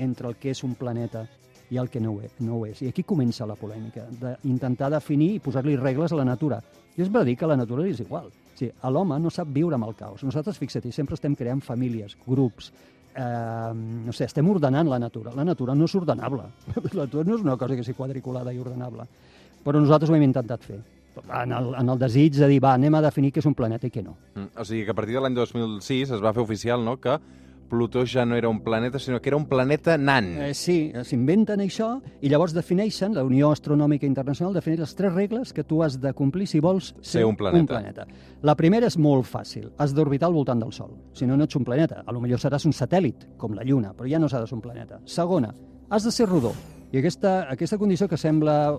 entre 0.00 0.30
el 0.30 0.36
que 0.40 0.50
és 0.50 0.64
un 0.66 0.74
planeta 0.74 1.26
i 1.70 1.78
el 1.78 1.88
que 1.88 2.00
no 2.02 2.16
ho, 2.16 2.20
és, 2.26 2.34
no 2.42 2.58
ho 2.58 2.66
és? 2.66 2.82
I 2.82 2.90
aquí 2.90 3.04
comença 3.06 3.46
la 3.46 3.54
polèmica, 3.54 4.08
d'intentar 4.42 4.90
definir 4.90 5.36
i 5.36 5.42
posar-li 5.42 5.76
regles 5.78 6.10
a 6.10 6.18
la 6.18 6.26
natura. 6.26 6.58
I 6.96 7.04
és 7.04 7.06
veritat 7.06 7.28
dir 7.30 7.36
que 7.38 7.50
la 7.50 7.58
natura 7.60 7.86
és 7.86 8.00
igual. 8.02 8.26
O 8.26 8.58
sigui, 8.58 8.72
l'home 8.90 9.20
no 9.22 9.30
sap 9.30 9.52
viure 9.54 9.78
amb 9.78 9.86
el 9.86 9.94
caos. 9.94 10.24
Nosaltres, 10.26 10.58
fixa't, 10.58 10.90
sempre 10.92 11.14
estem 11.14 11.36
creant 11.38 11.62
famílies, 11.62 12.16
grups, 12.26 12.72
eh, 13.14 13.72
no 13.72 14.12
sé, 14.12 14.26
estem 14.26 14.48
ordenant 14.50 14.90
la 14.90 14.98
natura. 14.98 15.34
La 15.36 15.46
natura 15.46 15.78
no 15.78 15.86
és 15.86 15.94
ordenable. 15.94 16.48
La 16.90 17.04
natura 17.04 17.24
no 17.28 17.38
és 17.38 17.46
una 17.46 17.56
cosa 17.56 17.76
que 17.76 17.86
sigui 17.86 18.02
quadriculada 18.02 18.52
i 18.52 18.58
ordenable. 18.58 19.06
Però 19.62 19.78
nosaltres 19.78 20.10
ho 20.10 20.18
hem 20.18 20.26
intentat 20.26 20.66
fer. 20.66 20.80
En 21.42 21.52
el, 21.52 21.74
en 21.74 21.88
el 21.88 21.98
desig 21.98 22.34
de 22.38 22.46
dir, 22.48 22.60
va, 22.62 22.74
anem 22.74 22.94
a 22.94 23.02
definir 23.02 23.32
què 23.32 23.38
és 23.42 23.46
un 23.46 23.54
planeta 23.54 23.86
i 23.86 23.90
què 23.90 24.02
no. 24.02 24.16
Mm, 24.34 24.48
O 24.60 24.64
sigui 24.64 24.84
que 24.84 24.90
a 24.90 24.94
partir 24.94 25.14
de 25.14 25.20
l'any 25.20 25.34
2006 25.34 26.10
es 26.16 26.22
va 26.22 26.32
fer 26.32 26.42
oficial 26.42 26.84
no, 26.84 26.96
que 27.00 27.18
Plutó 27.70 28.02
ja 28.04 28.24
no 28.26 28.34
era 28.34 28.48
un 28.48 28.64
planeta, 28.64 28.98
sinó 28.98 29.20
que 29.22 29.28
era 29.30 29.36
un 29.36 29.44
planeta 29.46 29.96
nan. 29.96 30.32
Eh, 30.42 30.54
sí, 30.58 30.90
s'inventen 31.06 31.60
això 31.62 32.00
i 32.20 32.28
llavors 32.28 32.50
defineixen, 32.52 33.14
la 33.14 33.22
Unió 33.22 33.52
Astronòmica 33.54 34.08
Internacional 34.10 34.52
defineix 34.58 34.80
les 34.80 34.94
tres 34.98 35.12
regles 35.14 35.52
que 35.54 35.62
tu 35.62 35.78
has 35.84 36.00
de 36.02 36.10
complir 36.12 36.48
si 36.50 36.58
vols 36.58 36.88
ser, 36.98 37.20
Ser 37.20 37.24
un 37.26 37.36
planeta. 37.36 37.60
un 37.62 37.66
planeta. 37.68 38.06
La 38.42 38.56
primera 38.58 38.88
és 38.90 38.98
molt 38.98 39.24
fàcil, 39.24 39.68
has 39.78 39.94
d'orbitar 39.94 40.26
al 40.26 40.34
voltant 40.34 40.58
del 40.58 40.72
Sol. 40.74 40.96
Si 41.14 41.28
no, 41.30 41.36
no 41.36 41.44
ets 41.46 41.54
un 41.54 41.64
planeta. 41.64 42.02
A 42.04 42.10
lo 42.10 42.20
millor 42.20 42.40
seràs 42.42 42.66
un 42.66 42.72
satèl·lit, 42.74 43.36
com 43.38 43.54
la 43.54 43.62
Lluna, 43.62 43.94
però 43.94 44.10
ja 44.10 44.18
no 44.18 44.26
seràs 44.28 44.50
un 44.52 44.60
planeta. 44.60 44.98
Segona, 45.06 45.54
has 45.90 46.02
de 46.02 46.10
ser 46.10 46.26
rodó. 46.28 46.50
I 46.90 46.98
aquesta, 46.98 47.46
aquesta 47.52 47.78
condició 47.78 48.08
que 48.08 48.16
sembla 48.18 48.72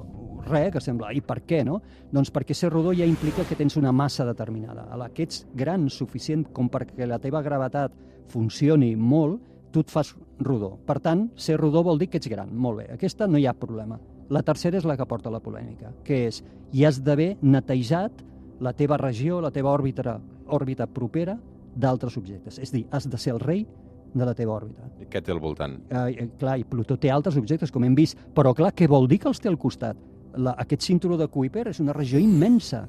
res, 0.48 0.71
que 0.74 0.81
sembla, 0.83 1.12
i 1.13 1.21
per 1.25 1.41
què, 1.48 1.62
no? 1.67 1.79
Doncs 2.12 2.31
perquè 2.33 2.55
ser 2.57 2.71
rodó 2.71 2.93
ja 2.98 3.07
implica 3.07 3.45
que 3.48 3.57
tens 3.60 3.77
una 3.79 3.91
massa 3.91 4.25
determinada. 4.27 4.88
A 4.91 4.98
la 5.00 5.10
que 5.10 5.27
ets 5.27 5.45
gran, 5.55 5.89
suficient 5.89 6.48
com 6.53 6.69
perquè 6.71 7.07
la 7.07 7.19
teva 7.19 7.43
gravetat 7.45 7.95
funcioni 8.31 8.95
molt, 8.95 9.41
tu 9.71 9.83
et 9.83 9.91
fas 9.91 10.13
rodó. 10.39 10.75
Per 10.88 11.00
tant, 11.03 11.29
ser 11.36 11.57
rodó 11.60 11.83
vol 11.83 12.00
dir 12.00 12.10
que 12.12 12.19
ets 12.19 12.29
gran. 12.31 12.51
Molt 12.55 12.81
bé, 12.81 12.88
aquesta 12.95 13.27
no 13.27 13.39
hi 13.39 13.48
ha 13.48 13.55
problema. 13.57 14.00
La 14.31 14.43
tercera 14.48 14.79
és 14.79 14.88
la 14.88 14.98
que 14.98 15.07
porta 15.07 15.31
la 15.31 15.41
polèmica, 15.43 15.91
que 16.07 16.25
és 16.29 16.41
hi 16.71 16.86
has 16.88 17.01
d'haver 17.03 17.36
netejat 17.41 18.24
la 18.62 18.74
teva 18.77 18.98
regió, 19.00 19.41
la 19.41 19.51
teva 19.51 19.71
òrbita, 19.74 20.19
òrbita 20.48 20.88
propera 20.88 21.38
d'altres 21.75 22.17
objectes. 22.19 22.60
És 22.60 22.71
dir, 22.71 22.86
has 22.91 23.07
de 23.10 23.17
ser 23.19 23.33
el 23.33 23.41
rei 23.41 23.65
de 24.13 24.27
la 24.27 24.36
teva 24.36 24.55
òrbita. 24.57 24.88
Què 25.12 25.21
té 25.24 25.33
al 25.33 25.39
voltant? 25.43 25.77
Eh, 25.89 26.27
clar, 26.39 26.57
i 26.60 26.65
Plutó 26.67 26.98
té 27.00 27.12
altres 27.12 27.38
objectes, 27.39 27.71
com 27.71 27.83
hem 27.88 27.95
vist, 27.95 28.19
però 28.36 28.53
clar, 28.55 28.74
què 28.75 28.88
vol 28.91 29.07
dir 29.07 29.21
que 29.24 29.29
els 29.31 29.39
té 29.39 29.50
al 29.50 29.60
costat? 29.60 29.98
La, 30.38 30.56
aquest 30.58 30.82
cinturó 30.82 31.18
de 31.18 31.28
Kuiper 31.28 31.68
és 31.70 31.80
una 31.80 31.94
regió 31.94 32.20
immensa. 32.20 32.86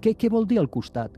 Què, 0.00 0.14
què 0.16 0.30
vol 0.30 0.46
dir 0.46 0.58
al 0.58 0.68
costat? 0.70 1.10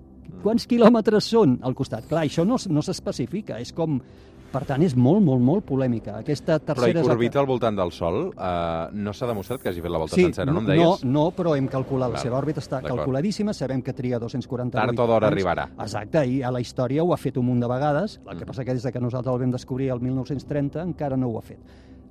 Quants 0.43 0.67
quilòmetres 0.71 1.25
són 1.33 1.59
al 1.63 1.75
costat? 1.75 2.07
Clar, 2.09 2.25
això 2.27 2.45
no, 2.47 2.57
no 2.69 2.83
s'especifica, 2.83 3.59
és 3.61 3.73
com... 3.73 4.01
Per 4.49 4.63
tant, 4.65 4.81
és 4.81 4.95
molt, 4.97 5.21
molt, 5.21 5.43
molt 5.45 5.65
polèmica. 5.69 6.15
Aquesta 6.23 6.55
Però 6.57 6.63
i 6.63 6.65
tercera... 6.65 6.93
que 6.95 7.01
és 7.03 7.07
la 7.11 7.13
orbita 7.19 7.37
al 7.43 7.45
voltant 7.47 7.77
del 7.77 7.91
Sol, 7.93 8.31
eh, 8.33 8.87
no 8.97 9.13
s'ha 9.13 9.27
demostrat 9.29 9.61
que 9.61 9.69
hagi 9.69 9.83
fet 9.85 9.93
la 9.93 9.99
volta 10.01 10.17
Sí, 10.17 10.23
sencera, 10.25 10.49
no 10.51 10.63
em 10.63 10.65
no, 10.65 10.71
deies? 10.71 11.03
no, 11.05 11.25
però 11.37 11.53
hem 11.59 11.67
calculat, 11.69 12.15
la 12.15 12.23
seva 12.23 12.39
òrbita 12.39 12.63
està 12.65 12.81
calculadíssima, 12.81 13.53
sabem 13.53 13.83
que 13.85 13.93
tria 13.93 14.17
248 14.19 14.73
Tard 14.79 15.03
o 15.05 15.07
d'hora 15.11 15.29
arribarà. 15.29 15.67
Exacte, 15.85 16.23
i 16.33 16.41
a 16.41 16.51
la 16.51 16.63
història 16.65 17.05
ho 17.05 17.13
ha 17.13 17.19
fet 17.21 17.37
un 17.37 17.45
munt 17.45 17.61
de 17.61 17.69
vegades, 17.69 18.17
el 18.25 18.37
Mm. 18.37 18.39
que 18.39 18.47
passa 18.47 18.65
que 18.65 18.73
des 18.73 18.83
de 18.89 18.93
que 18.97 19.01
nosaltres 19.05 19.35
el 19.35 19.41
vam 19.45 19.53
descobrir 19.53 19.91
el 19.93 20.01
1930 20.01 20.81
encara 20.81 21.19
no 21.21 21.29
ho 21.29 21.37
ha 21.39 21.43
fet. 21.43 21.61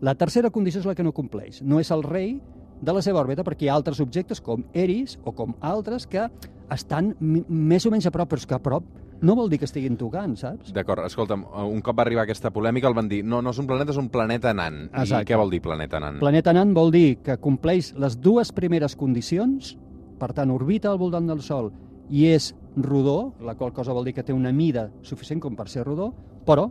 La 0.02 0.14
tercera 0.14 0.52
condició 0.52 0.80
és 0.82 0.86
la 0.86 0.94
que 0.94 1.02
no 1.04 1.12
compleix. 1.18 1.64
No 1.64 1.80
és 1.80 1.90
el 1.90 2.04
rei 2.04 2.40
de 2.82 2.94
la 2.94 3.02
seva 3.02 3.22
òrbita 3.24 3.46
perquè 3.48 3.68
hi 3.68 3.72
ha 3.72 3.76
altres 3.78 4.00
objectes 4.04 4.42
com 4.44 4.64
Eris 4.74 5.18
o 5.26 5.34
com 5.36 5.56
altres 5.62 6.08
que 6.10 6.28
estan 6.74 7.14
més 7.20 7.86
o 7.88 7.92
menys 7.94 8.08
a 8.08 8.14
prop, 8.14 8.30
però 8.30 8.42
és 8.42 8.48
que 8.48 8.58
a 8.58 8.62
prop 8.64 8.86
no 9.22 9.34
vol 9.34 9.50
dir 9.50 9.58
que 9.58 9.66
estiguin 9.66 9.96
tocant, 9.98 10.36
saps? 10.38 10.70
D'acord, 10.76 11.02
escolta'm, 11.08 11.46
eh, 11.48 11.66
un 11.66 11.82
cop 11.82 11.98
va 11.98 12.06
arribar 12.06 12.28
aquesta 12.28 12.52
polèmica 12.54 12.90
el 12.90 12.94
van 12.98 13.10
dir 13.10 13.24
no, 13.26 13.42
no 13.42 13.54
és 13.56 13.60
un 13.62 13.68
planeta, 13.70 13.94
és 13.96 13.98
un 13.98 14.12
planeta 14.14 14.54
nan. 14.54 14.84
Exacte. 14.92 15.24
I 15.26 15.32
què 15.32 15.40
vol 15.40 15.54
dir 15.54 15.62
planeta 15.66 16.02
nan? 16.04 16.20
Planeta 16.22 16.54
nan 16.54 16.76
vol 16.78 16.94
dir 16.94 17.18
que 17.26 17.40
compleix 17.42 17.94
les 17.98 18.20
dues 18.22 18.54
primeres 18.54 18.96
condicions, 18.96 19.76
per 20.22 20.34
tant, 20.38 20.54
orbita 20.54 20.92
al 20.92 21.02
voltant 21.02 21.30
del 21.30 21.42
Sol 21.46 21.72
i 22.14 22.28
és 22.30 22.54
rodó, 22.78 23.34
la 23.42 23.58
qual 23.58 23.74
cosa 23.74 23.94
vol 23.94 24.06
dir 24.06 24.14
que 24.16 24.24
té 24.24 24.36
una 24.36 24.54
mida 24.54 24.88
suficient 25.02 25.42
com 25.42 25.58
per 25.58 25.68
ser 25.70 25.84
rodó, 25.84 26.12
però 26.46 26.70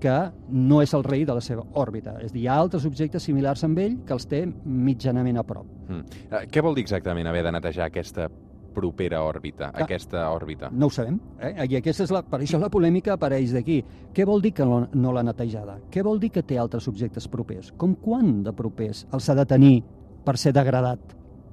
que 0.00 0.16
no 0.50 0.82
és 0.82 0.92
el 0.94 1.04
rei 1.04 1.24
de 1.24 1.34
la 1.34 1.40
seva 1.40 1.64
òrbita. 1.74 2.16
És 2.22 2.30
a 2.30 2.34
dir, 2.34 2.42
hi 2.44 2.48
ha 2.48 2.56
altres 2.60 2.84
objectes 2.84 3.22
similars 3.24 3.64
amb 3.64 3.78
ell 3.78 3.98
que 4.06 4.12
els 4.16 4.26
té 4.28 4.44
mitjanament 4.46 5.38
a 5.38 5.44
prop. 5.46 5.66
Mm. 5.88 6.02
Eh, 6.30 6.42
què 6.52 6.62
vol 6.62 6.74
dir 6.76 6.84
exactament 6.84 7.26
haver 7.26 7.42
de 7.46 7.52
netejar 7.52 7.86
aquesta 7.90 8.28
propera 8.76 9.22
òrbita, 9.24 9.70
Ah. 9.72 9.84
aquesta 9.84 10.26
òrbita? 10.30 10.68
No 10.70 10.86
ho 10.86 10.90
sabem. 10.90 11.18
Eh? 11.40 11.64
I 11.66 11.76
aquesta 11.76 12.04
és 12.04 12.10
la, 12.12 12.20
per 12.22 12.40
això 12.40 12.58
la 12.60 12.68
polèmica 12.68 13.14
apareix 13.14 13.52
d'aquí. 13.54 13.82
Què 14.12 14.26
vol 14.26 14.42
dir 14.42 14.52
que 14.52 14.66
no, 14.66 14.86
no 14.92 15.12
l'ha 15.12 15.22
netejada? 15.22 15.78
Què 15.90 16.02
vol 16.04 16.20
dir 16.20 16.30
que 16.30 16.42
té 16.42 16.58
altres 16.58 16.86
objectes 16.88 17.26
propers? 17.26 17.72
Com 17.72 17.94
quan 17.96 18.42
de 18.44 18.52
propers 18.52 19.06
els 19.12 19.30
ha 19.30 19.34
de 19.34 19.46
tenir 19.46 19.82
per 20.26 20.36
ser 20.36 20.52
degradat? 20.52 21.00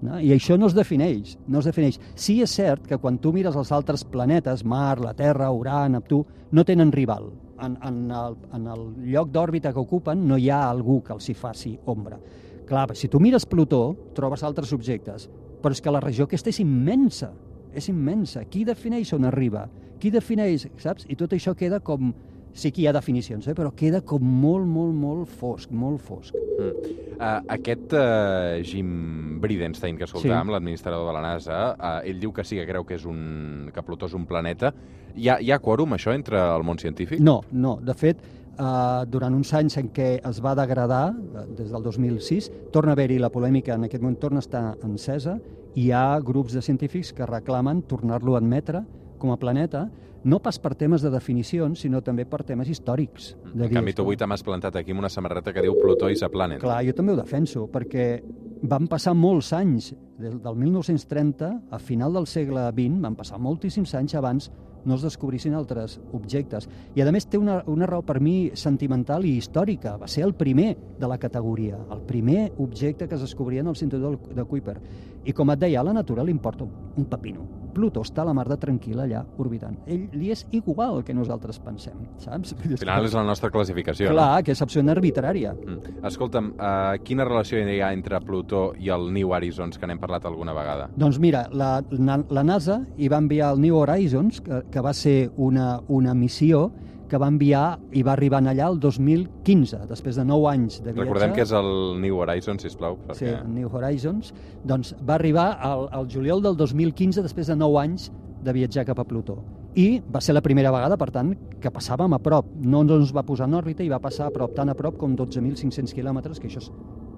No? 0.04 0.18
I 0.20 0.34
això 0.36 0.58
no 0.60 0.68
es 0.68 0.74
defineix, 0.76 1.38
no 1.48 1.60
es 1.60 1.66
defineix. 1.66 1.98
Sí 2.14 2.42
és 2.44 2.52
cert 2.52 2.86
que 2.86 2.98
quan 2.98 3.18
tu 3.20 3.32
mires 3.32 3.56
els 3.56 3.72
altres 3.72 4.04
planetes, 4.04 4.66
Mar, 4.66 5.00
la 5.00 5.14
Terra, 5.14 5.48
Urà, 5.50 5.88
Neptú, 5.88 6.26
no 6.52 6.66
tenen 6.66 6.92
rival. 6.92 7.32
En, 7.64 7.78
en, 7.86 8.00
el, 8.12 8.36
en 8.58 8.68
el 8.68 8.82
lloc 9.14 9.30
d'òrbita 9.32 9.72
que 9.72 9.80
ocupen 9.80 10.26
no 10.28 10.38
hi 10.38 10.50
ha 10.52 10.66
algú 10.68 11.00
que 11.06 11.14
els 11.16 11.30
hi 11.30 11.36
faci 11.38 11.78
ombra. 11.88 12.20
Clar, 12.68 12.90
si 12.96 13.10
tu 13.12 13.20
mires 13.20 13.46
Plutó, 13.46 13.96
trobes 14.16 14.44
altres 14.44 14.74
objectes, 14.76 15.30
però 15.64 15.76
és 15.76 15.82
que 15.84 15.92
la 15.92 16.02
regió 16.04 16.28
aquesta 16.28 16.52
és 16.52 16.60
immensa, 16.64 17.32
és 17.76 17.90
immensa. 17.92 18.44
Qui 18.52 18.64
defineix 18.68 19.14
on 19.16 19.28
arriba? 19.30 19.68
Qui 20.00 20.12
defineix, 20.12 20.68
saps? 20.84 21.08
I 21.08 21.20
tot 21.20 21.36
això 21.36 21.56
queda 21.56 21.82
com... 21.84 22.14
Sí 22.54 22.70
que 22.70 22.84
hi 22.84 22.86
ha 22.86 22.92
definicions, 22.94 23.48
eh? 23.50 23.56
però 23.58 23.72
queda 23.74 24.04
com 24.06 24.22
molt, 24.22 24.68
molt, 24.70 24.94
molt 24.94 25.32
fosc, 25.40 25.72
molt 25.74 26.04
fosc. 26.06 26.36
Mm. 26.38 26.92
Uh, 27.16 27.40
aquest 27.56 27.96
uh, 27.98 28.60
Jim 28.62 29.40
Bridenstine 29.42 29.98
que 29.98 30.06
escoltàvem, 30.06 30.52
sí. 30.52 30.54
l'administrador 30.54 31.08
de 31.08 31.16
la 31.16 31.24
NASA, 31.24 31.62
uh, 31.74 31.96
ell 32.06 32.22
diu 32.22 32.30
que 32.36 32.46
sí, 32.46 32.60
que 32.60 32.68
creu 32.70 32.86
que, 32.86 33.00
és 33.00 33.08
un, 33.10 33.72
que 33.74 33.86
Plutó 33.88 34.06
és 34.06 34.14
un 34.14 34.28
planeta. 34.30 34.70
Hi 35.16 35.30
ha, 35.30 35.40
hi 35.42 35.52
ha 35.54 35.60
quòrum, 35.62 35.94
això, 35.94 36.14
entre 36.16 36.40
el 36.42 36.64
món 36.66 36.80
científic? 36.82 37.20
No, 37.22 37.42
no. 37.52 37.76
De 37.82 37.94
fet, 37.94 38.22
eh, 38.58 39.06
durant 39.10 39.36
uns 39.38 39.54
anys 39.54 39.78
en 39.82 39.92
què 39.94 40.16
es 40.26 40.40
va 40.44 40.56
degradar, 40.58 41.04
eh, 41.14 41.46
des 41.58 41.72
del 41.72 41.84
2006, 41.84 42.50
torna 42.72 42.94
a 42.94 42.98
haver-hi 42.98 43.20
la 43.20 43.30
polèmica, 43.30 43.76
en 43.76 43.86
aquest 43.86 44.02
moment 44.02 44.20
torna 44.20 44.42
a 44.42 44.46
estar 44.46 44.64
encesa, 44.84 45.38
i 45.76 45.88
hi 45.88 45.92
ha 45.92 46.20
grups 46.22 46.54
de 46.54 46.62
científics 46.62 47.14
que 47.14 47.26
reclamen 47.26 47.84
tornar-lo 47.90 48.36
a 48.36 48.42
admetre 48.42 48.84
com 49.18 49.32
a 49.32 49.38
planeta, 49.38 49.88
no 50.24 50.40
pas 50.40 50.58
per 50.60 50.74
temes 50.80 51.04
de 51.04 51.10
definicions, 51.12 51.82
sinó 51.84 52.00
també 52.02 52.26
per 52.26 52.44
temes 52.48 52.70
històrics. 52.70 53.34
De 53.54 53.68
En 53.68 53.74
canvi, 53.74 53.94
tu 53.94 54.04
avui 54.04 54.16
te 54.16 54.26
m'has 54.26 54.44
plantat 54.44 54.76
aquí 54.80 54.92
amb 54.92 55.04
una 55.04 55.10
samarreta 55.10 55.52
que 55.54 55.62
diu 55.62 55.76
Plutó 55.76 56.08
a 56.08 56.30
planet. 56.30 56.62
Clar, 56.62 56.84
jo 56.86 56.94
també 56.94 57.12
ho 57.12 57.16
defenso, 57.18 57.68
perquè 57.68 58.24
van 58.64 58.88
passar 58.88 59.14
molts 59.14 59.52
anys, 59.54 59.94
des 60.18 60.40
del 60.42 60.56
1930 60.56 61.50
a 61.72 61.80
final 61.80 62.14
del 62.14 62.28
segle 62.28 62.70
XX, 62.72 63.02
van 63.02 63.16
passar 63.16 63.40
moltíssims 63.40 63.94
anys 63.96 64.16
abans 64.16 64.52
no 64.86 64.96
es 64.96 65.06
descobrissin 65.06 65.56
altres 65.56 66.00
objectes. 66.14 66.68
I 66.96 67.02
a 67.04 67.12
més 67.14 67.28
té 67.30 67.40
una, 67.40 67.62
una 67.68 67.88
raó 67.90 68.04
per 68.06 68.20
mi 68.24 68.52
sentimental 68.60 69.26
i 69.26 69.38
històrica. 69.40 69.96
Va 70.02 70.10
ser 70.12 70.26
el 70.28 70.36
primer 70.36 70.74
de 71.00 71.10
la 71.10 71.20
categoria, 71.20 71.80
el 71.92 72.04
primer 72.08 72.52
objecte 72.58 73.08
que 73.08 73.16
es 73.16 73.26
descobria 73.26 73.62
en 73.62 73.72
el 73.72 73.80
cinturó 73.80 74.18
de 74.18 74.44
Kuiper. 74.44 74.80
I 75.24 75.34
com 75.36 75.52
et 75.54 75.60
deia, 75.60 75.80
a 75.80 75.88
la 75.88 75.94
natura 75.96 76.24
li 76.24 76.34
importa 76.36 76.66
un 76.66 77.06
pepino. 77.10 77.46
Plutó 77.74 78.04
està 78.06 78.22
a 78.22 78.28
la 78.28 78.36
mar 78.38 78.46
de 78.46 78.58
tranquil 78.62 79.00
allà 79.02 79.24
orbitant. 79.42 79.80
Ell 79.90 80.04
li 80.14 80.30
és 80.30 80.44
igual 80.54 81.02
que 81.06 81.16
nosaltres 81.16 81.58
pensem, 81.64 82.04
saps? 82.22 82.54
Al 82.54 82.78
final 82.78 83.08
és 83.08 83.16
la 83.18 83.24
nostra 83.26 83.50
classificació, 83.54 84.12
Clar, 84.12 84.44
que 84.46 84.54
és 84.54 84.62
absolutament 84.62 84.98
arbitrària. 84.98 85.56
no? 85.58 85.80
Mm. 85.80 86.04
Escolta'm, 86.06 86.52
uh, 86.54 87.00
quina 87.04 87.26
relació 87.26 87.58
hi 87.58 87.80
ha 87.82 87.92
entre 87.96 88.20
Plutó 88.22 88.74
i 88.78 88.92
el 88.94 89.10
New 89.14 89.34
Horizons, 89.34 89.80
que 89.80 89.90
n'hem 89.90 90.00
parlat 90.00 90.28
alguna 90.30 90.54
vegada? 90.54 90.90
Doncs 90.96 91.18
mira, 91.20 91.48
la, 91.52 91.82
la, 91.90 92.20
la 92.30 92.44
NASA 92.44 92.84
hi 92.98 93.10
va 93.10 93.18
enviar 93.24 93.54
el 93.56 93.62
New 93.64 93.80
Horizons, 93.80 94.42
que, 94.42 94.62
que 94.70 94.82
va 94.86 94.94
ser 94.94 95.32
una, 95.38 95.80
una 95.88 96.14
missió 96.14 96.68
que 97.14 97.20
va 97.22 97.30
enviar 97.30 97.78
i 97.94 98.02
va 98.04 98.16
arribar 98.18 98.42
allà 98.42 98.66
el 98.72 98.80
2015, 98.82 99.84
després 99.90 100.18
de 100.18 100.26
9 100.26 100.50
anys 100.50 100.80
de 100.82 100.90
viatge. 100.92 101.06
Recordem 101.06 101.34
que 101.38 101.44
és 101.46 101.52
el 101.54 101.70
New 102.02 102.18
Horizons, 102.24 102.66
sisplau, 102.66 102.98
Sí, 103.14 103.26
perquè... 103.30 103.44
New 103.54 103.70
Horizons. 103.72 104.34
Doncs 104.66 104.96
va 105.06 105.16
arribar 105.20 105.52
al, 105.62 105.88
al 105.94 106.10
juliol 106.10 106.42
del 106.42 106.58
2015, 106.58 107.22
després 107.22 107.48
de 107.54 107.56
9 107.56 107.80
anys 107.86 108.10
de 108.44 108.52
viatjar 108.58 108.84
cap 108.90 109.00
a 109.00 109.06
Plutó. 109.08 109.38
i 109.76 110.02
va 110.14 110.20
ser 110.22 110.34
la 110.36 110.42
primera 110.46 110.70
vegada, 110.70 110.98
per 111.02 111.08
tant, 111.10 111.32
que 111.62 111.72
passàvem 111.74 112.14
a 112.14 112.20
prop. 112.22 112.46
No 112.62 112.82
ens 112.84 113.10
va 113.16 113.24
posar 113.26 113.48
en 113.48 113.56
òrbita 113.58 113.82
i 113.82 113.90
va 113.90 113.98
passar 114.04 114.28
a 114.28 114.32
prop, 114.36 114.52
tan 114.54 114.70
a 114.70 114.76
prop 114.78 114.98
com 115.02 115.16
12.500 115.18 115.94
quilòmetres, 115.98 116.40
que 116.40 116.46
això 116.50 116.62
és 116.62 116.68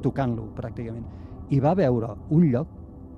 tocant-lo, 0.06 0.46
pràcticament. 0.56 1.04
I 1.52 1.60
va 1.60 1.74
veure 1.76 2.14
un 2.32 2.46
lloc 2.54 2.68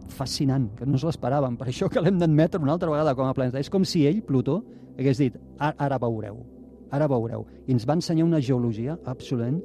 fascinant, 0.09 0.69
que 0.77 0.85
no 0.87 0.95
ens 0.97 1.03
l'esperàvem, 1.05 1.57
per 1.59 1.67
això 1.69 1.89
que 1.91 2.01
l'hem 2.01 2.17
d'admetre 2.17 2.61
una 2.63 2.73
altra 2.73 2.89
vegada 2.89 3.13
com 3.13 3.27
a 3.29 3.33
planeta. 3.37 3.59
És 3.59 3.69
com 3.69 3.85
si 3.85 4.05
ell, 4.07 4.23
Plutó, 4.25 4.63
hagués 4.97 5.17
dit, 5.19 5.35
"Ara- 5.59 5.75
ara 5.77 5.97
veureu, 5.99 6.39
ara 6.91 7.07
veureu. 7.09 7.45
I 7.67 7.75
ens 7.75 7.87
va 7.87 7.97
ensenyar 7.97 8.25
una 8.25 8.41
geologia 8.41 8.97
absolutament 9.05 9.61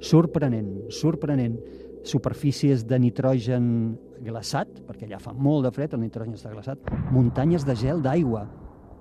sorprenent, 0.00 0.90
sorprenent. 0.90 1.58
Superfícies 2.06 2.84
de 2.86 3.00
nitrogen 3.02 3.96
glaçat, 4.22 4.68
perquè 4.86 5.08
allà 5.08 5.18
fa 5.18 5.32
molt 5.34 5.66
de 5.66 5.72
fred, 5.74 5.96
el 5.96 6.04
nitrogen 6.04 6.36
està 6.36 6.52
glaçat, 6.52 6.84
muntanyes 7.10 7.66
de 7.66 7.74
gel 7.74 8.02
d'aigua 8.04 8.44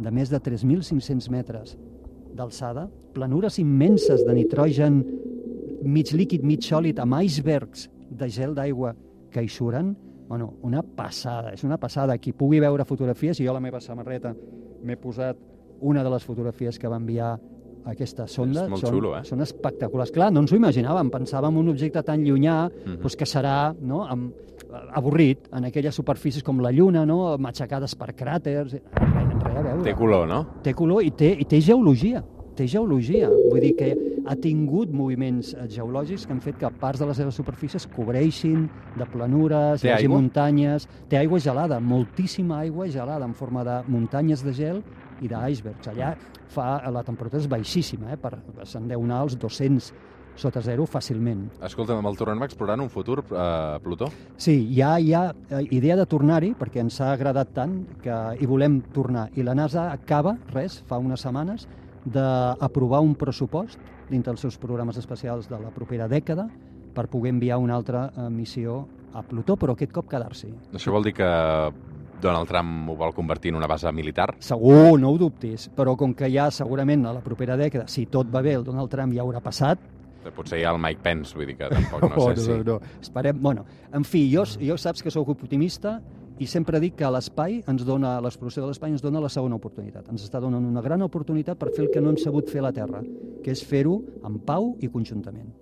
de 0.02 0.12
més 0.12 0.32
de 0.32 0.40
3.500 0.42 1.30
metres 1.30 1.76
d'alçada, 2.36 2.88
planures 3.14 3.60
immenses 3.62 4.26
de 4.26 4.34
nitrogen 4.36 5.04
mig 5.86 6.12
líquid, 6.12 6.44
mig 6.44 6.66
sòlid, 6.66 7.00
amb 7.00 7.22
icebergs 7.22 7.86
de 8.10 8.30
gel 8.34 8.56
d'aigua 8.58 8.96
que 9.32 9.44
hi 9.44 9.50
suren, 9.52 9.94
bueno, 10.28 10.56
una 10.66 10.82
passada, 10.82 11.54
és 11.54 11.64
una 11.64 11.78
passada. 11.78 12.18
Qui 12.18 12.34
pugui 12.34 12.60
veure 12.60 12.86
fotografies, 12.90 13.40
i 13.40 13.46
jo 13.46 13.54
a 13.54 13.60
la 13.60 13.62
meva 13.62 13.82
samarreta 13.84 14.34
m'he 14.84 14.98
posat 14.98 15.38
una 15.86 16.04
de 16.04 16.10
les 16.10 16.26
fotografies 16.26 16.80
que 16.80 16.90
va 16.90 16.98
enviar 16.98 17.36
aquesta 17.86 18.28
sonda. 18.28 18.66
És 18.66 18.80
són, 18.82 18.92
xulo, 18.96 19.16
eh? 19.18 19.24
Són 19.24 19.42
espectaculars. 19.42 20.12
Clar, 20.12 20.32
no 20.34 20.42
ens 20.42 20.52
ho 20.52 20.58
imaginàvem, 20.58 21.10
pensàvem 21.14 21.54
en 21.54 21.58
un 21.66 21.70
objecte 21.70 22.02
tan 22.04 22.24
llunyà 22.24 22.70
Mhm. 22.70 23.00
doncs 23.02 23.16
que 23.16 23.26
serà 23.26 23.74
no, 23.82 24.04
amb, 24.04 24.34
avorrit 24.94 25.48
en 25.54 25.66
aquelles 25.66 25.96
superfícies 25.96 26.44
com 26.44 26.60
la 26.62 26.72
Lluna, 26.72 27.06
no, 27.06 27.38
matxacades 27.38 27.96
per 27.96 28.14
cràters, 28.16 28.74
res, 28.74 28.82
res 28.92 29.56
a 29.58 29.62
veure 29.62 29.84
Té 29.84 29.94
color, 29.94 30.28
no? 30.28 30.46
té 30.64 30.74
color 30.74 31.04
i 31.04 31.12
té, 31.12 31.36
i 31.40 31.46
té 31.46 31.62
geologia. 31.62 32.24
Té 32.56 32.66
geologia. 32.68 33.28
Vull 33.52 33.60
dir 33.60 33.74
que 33.76 33.90
ha 34.28 34.36
tingut 34.40 34.90
moviments 34.90 35.54
eh, 35.54 35.66
geològics 35.68 36.26
que 36.26 36.32
han 36.32 36.40
fet 36.42 36.56
que 36.58 36.70
parts 36.80 37.00
de 37.02 37.06
les 37.06 37.18
seves 37.18 37.36
superfícies 37.36 37.86
cobreixin 37.86 38.70
de 38.98 39.06
planures, 39.12 39.82
Té 39.82 39.90
hi 39.90 39.92
hagi 39.92 40.06
aigua? 40.06 40.22
muntanyes... 40.22 40.88
Té 41.10 41.18
aigua 41.18 41.38
gelada, 41.40 41.80
moltíssima 41.82 42.60
aigua 42.62 42.88
gelada 42.88 43.26
en 43.26 43.34
forma 43.34 43.64
de 43.64 43.82
muntanyes 43.92 44.42
de 44.44 44.54
gel 44.54 44.84
i 45.22 45.30
d'icebergs. 45.32 45.92
Allà 45.94 46.16
fa, 46.52 46.82
la 46.92 47.04
temperatura 47.06 47.44
és 47.44 47.50
baixíssima, 47.52 48.12
eh? 48.14 48.20
per, 48.20 48.38
se'n 48.68 48.90
deu 48.92 49.04
anar 49.04 49.24
als 49.24 49.38
200 49.40 49.94
sota 50.36 50.62
zero 50.62 50.86
fàcilment. 50.90 51.46
Escolta'm, 51.64 52.06
el 52.06 52.18
tornem 52.20 52.44
a 52.44 52.48
explorar 52.50 52.76
en 52.76 52.86
un 52.86 52.92
futur, 52.92 53.24
eh, 53.24 53.80
Plutó? 53.84 54.10
Sí, 54.38 54.56
hi 54.76 54.82
ha, 54.82 54.98
hi 55.00 55.14
ha 55.16 55.30
eh, 55.32 55.64
idea 55.72 55.96
de 55.96 56.06
tornar-hi, 56.06 56.54
perquè 56.60 56.84
ens 56.84 57.00
ha 57.02 57.14
agradat 57.14 57.54
tant 57.56 57.78
que 58.04 58.20
hi 58.40 58.50
volem 58.50 58.82
tornar. 58.94 59.30
I 59.36 59.48
la 59.48 59.56
NASA 59.56 59.90
acaba, 59.94 60.36
res, 60.54 60.82
fa 60.88 61.00
unes 61.00 61.24
setmanes, 61.24 61.68
d'aprovar 62.06 63.02
un 63.02 63.16
pressupost 63.18 63.80
dintre 64.10 64.34
dels 64.34 64.44
seus 64.46 64.60
programes 64.62 65.00
especials 65.02 65.48
de 65.50 65.58
la 65.58 65.72
propera 65.74 66.10
dècada 66.12 66.50
per 66.96 67.08
poder 67.10 67.32
enviar 67.34 67.58
una 67.58 67.76
altra 67.76 68.10
eh, 68.12 68.30
missió 68.30 68.84
a 69.16 69.24
Plutó, 69.24 69.56
però 69.56 69.74
aquest 69.74 69.94
cop 69.96 70.10
quedar-s'hi. 70.12 70.52
Això 70.76 70.92
vol 70.92 71.08
dir 71.08 71.16
que 71.16 71.30
Donald 72.22 72.48
Trump 72.50 72.90
ho 72.90 72.96
vol 72.96 73.14
convertir 73.14 73.52
en 73.52 73.60
una 73.60 73.68
base 73.68 73.92
militar? 73.92 74.32
Segur, 74.40 75.00
no 75.00 75.12
ho 75.12 75.18
dubtis, 75.20 75.68
però 75.76 75.96
com 76.00 76.14
que 76.18 76.30
ja 76.32 76.50
segurament 76.52 77.06
a 77.06 77.14
la 77.14 77.22
propera 77.26 77.58
dècada, 77.60 77.88
si 77.92 78.06
tot 78.08 78.32
va 78.34 78.42
bé, 78.42 78.56
el 78.56 78.64
Donald 78.64 78.90
Trump 78.92 79.14
ja 79.14 79.24
haurà 79.26 79.42
passat, 79.44 79.80
Potser 80.36 80.58
hi 80.58 80.64
ha 80.66 80.72
el 80.74 80.80
Mike 80.82 81.04
Pence, 81.04 81.36
vull 81.38 81.46
dir 81.46 81.54
que 81.60 81.68
tampoc 81.70 82.02
no 82.02 82.16
Oh, 82.18 82.30
sé 82.34 82.42
si... 82.42 82.50
no, 82.50 82.64
no. 82.66 82.80
Esperem, 83.02 83.38
bueno, 83.42 83.66
en 83.94 84.04
fi, 84.04 84.24
jo, 84.34 84.42
jo 84.58 84.78
saps 84.82 85.04
que 85.06 85.14
sóc 85.14 85.30
optimista 85.30 86.00
i 86.42 86.48
sempre 86.50 86.82
dic 86.84 86.98
que 87.00 87.12
l'espai 87.14 87.62
ens 87.70 87.86
dona, 87.88 88.18
l'exploració 88.26 88.66
de 88.66 88.72
l'espai 88.72 88.96
ens 88.96 89.06
dona 89.06 89.22
la 89.24 89.30
segona 89.30 89.60
oportunitat. 89.62 90.10
Ens 90.12 90.26
està 90.26 90.42
donant 90.44 90.66
una 90.66 90.82
gran 90.82 91.06
oportunitat 91.06 91.62
per 91.62 91.70
fer 91.76 91.86
el 91.86 91.94
que 91.94 92.02
no 92.02 92.12
hem 92.12 92.18
sabut 92.18 92.50
fer 92.50 92.64
a 92.64 92.68
la 92.68 92.74
Terra, 92.76 93.04
que 93.46 93.54
és 93.54 93.64
fer-ho 93.64 94.00
en 94.26 94.42
pau 94.50 94.74
i 94.82 94.90
conjuntament. 94.90 95.54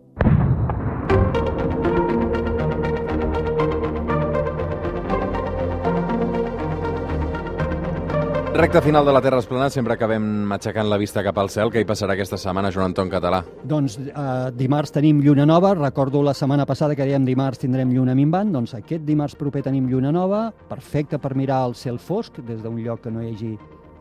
Recte 8.54 8.84
final 8.84 9.04
de 9.04 9.12
la 9.12 9.20
Terra 9.20 9.40
Esplana, 9.40 9.68
sempre 9.74 9.96
acabem 9.96 10.22
matxacant 10.46 10.86
la 10.86 11.00
vista 11.02 11.24
cap 11.26 11.40
al 11.42 11.48
cel. 11.50 11.72
Què 11.74 11.82
hi 11.82 11.88
passarà 11.90 12.14
aquesta 12.14 12.38
setmana, 12.38 12.70
Joan 12.70 12.92
Anton 12.92 13.10
Català? 13.10 13.40
Doncs 13.66 13.96
eh, 13.98 14.26
dimarts 14.54 14.94
tenim 14.94 15.24
lluna 15.26 15.48
nova, 15.50 15.72
recordo 15.74 16.22
la 16.22 16.36
setmana 16.38 16.68
passada 16.70 16.94
que 16.94 17.02
dèiem 17.02 17.26
dimarts 17.26 17.64
tindrem 17.64 17.90
lluna 17.90 18.14
minvant, 18.14 18.52
doncs 18.54 18.76
aquest 18.78 19.08
dimarts 19.08 19.34
proper 19.40 19.64
tenim 19.66 19.88
lluna 19.90 20.12
nova, 20.14 20.44
perfecte 20.70 21.18
per 21.18 21.34
mirar 21.34 21.64
el 21.66 21.74
cel 21.74 21.98
fosc 21.98 22.38
des 22.46 22.62
d'un 22.62 22.78
lloc 22.78 23.02
que 23.02 23.12
no 23.16 23.24
hi 23.24 23.32
hagi 23.32 23.50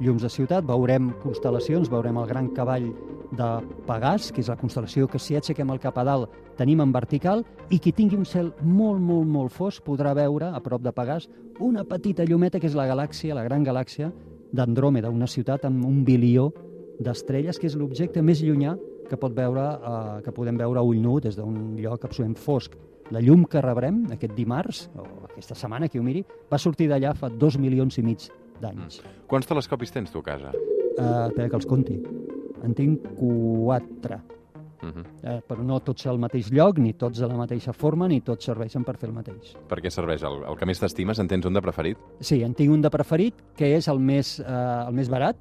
llums 0.02 0.26
de 0.26 0.28
ciutat, 0.28 0.66
veurem 0.68 1.14
constel·lacions, 1.22 1.88
veurem 1.88 2.18
el 2.20 2.28
gran 2.28 2.50
cavall 2.52 2.90
de 3.32 3.48
Pegàs, 3.86 4.28
que 4.36 4.44
és 4.44 4.50
la 4.52 4.58
constel·lació 4.60 5.08
que 5.08 5.20
si 5.20 5.38
aixequem 5.38 5.72
el 5.72 5.80
cap 5.80 5.96
a 5.96 6.04
dalt 6.04 6.36
tenim 6.58 6.82
en 6.84 6.92
vertical, 6.92 7.40
i 7.72 7.78
qui 7.80 7.94
tingui 7.96 8.20
un 8.20 8.28
cel 8.28 8.52
molt, 8.60 9.00
molt, 9.00 9.24
molt 9.24 9.56
fosc 9.56 9.80
podrà 9.86 10.12
veure, 10.12 10.52
a 10.52 10.60
prop 10.60 10.84
de 10.84 10.92
Pegàs, 10.92 11.30
una 11.64 11.86
petita 11.88 12.28
llumeta 12.28 12.60
que 12.60 12.68
és 12.68 12.76
la 12.76 12.84
galàxia, 12.90 13.32
la 13.38 13.46
gran 13.48 13.64
galàxia 13.64 14.12
d'Andròmeda, 14.52 15.10
una 15.10 15.26
ciutat 15.26 15.64
amb 15.68 15.84
un 15.88 16.02
bilió 16.04 16.50
d'estrelles, 17.02 17.58
que 17.58 17.68
és 17.70 17.76
l'objecte 17.78 18.22
més 18.22 18.42
llunyà 18.44 18.76
que, 19.08 19.18
pot 19.20 19.34
veure, 19.36 19.64
eh, 19.74 20.22
que 20.24 20.32
podem 20.32 20.58
veure 20.60 20.80
a 20.80 20.86
ull 20.86 21.00
nu 21.02 21.18
des 21.20 21.36
d'un 21.36 21.76
lloc 21.80 22.04
absolutament 22.04 22.38
fosc. 22.38 22.76
La 23.12 23.20
llum 23.20 23.44
que 23.44 23.60
rebrem 23.60 24.04
aquest 24.14 24.32
dimarts, 24.36 24.86
o 24.96 25.26
aquesta 25.26 25.56
setmana, 25.58 25.88
que 25.88 26.00
ho 26.00 26.04
miri, 26.06 26.22
va 26.50 26.60
sortir 26.60 26.88
d'allà 26.88 27.12
fa 27.18 27.28
dos 27.28 27.58
milions 27.60 27.98
i 27.98 28.04
mig 28.06 28.28
d'anys. 28.62 29.02
Quants 29.28 29.48
telescopis 29.48 29.92
tens 29.92 30.12
tu 30.12 30.22
a 30.22 30.28
casa? 30.30 30.52
Uh, 30.52 31.26
espera 31.28 31.48
que 31.48 31.58
els 31.58 31.66
conti. 31.68 31.98
En 32.62 32.76
tinc 32.78 33.04
quatre, 33.18 34.20
Uh 34.82 34.88
-huh. 34.88 35.04
eh, 35.22 35.40
però 35.48 35.62
no 35.62 35.80
tots 35.80 36.06
al 36.06 36.18
mateix 36.18 36.50
lloc, 36.50 36.78
ni 36.78 36.92
tots 36.94 37.18
de 37.18 37.26
la 37.26 37.36
mateixa 37.36 37.72
forma, 37.72 38.08
ni 38.08 38.20
tots 38.20 38.44
serveixen 38.44 38.84
per 38.84 38.96
fer 38.96 39.08
el 39.08 39.14
mateix. 39.14 39.56
Per 39.68 39.78
què 39.80 39.90
serveix? 39.90 40.22
El, 40.22 40.42
el 40.48 40.56
que 40.56 40.66
més 40.66 40.80
t'estimes? 40.80 41.18
En 41.18 41.28
tens 41.28 41.46
un 41.46 41.52
de 41.52 41.60
preferit? 41.62 41.98
Sí, 42.20 42.42
en 42.42 42.54
tinc 42.54 42.72
un 42.72 42.80
de 42.82 42.90
preferit, 42.90 43.34
que 43.56 43.76
és 43.76 43.88
el 43.88 43.98
més, 43.98 44.40
eh, 44.40 44.86
el 44.88 44.92
més 44.94 45.08
barat. 45.08 45.36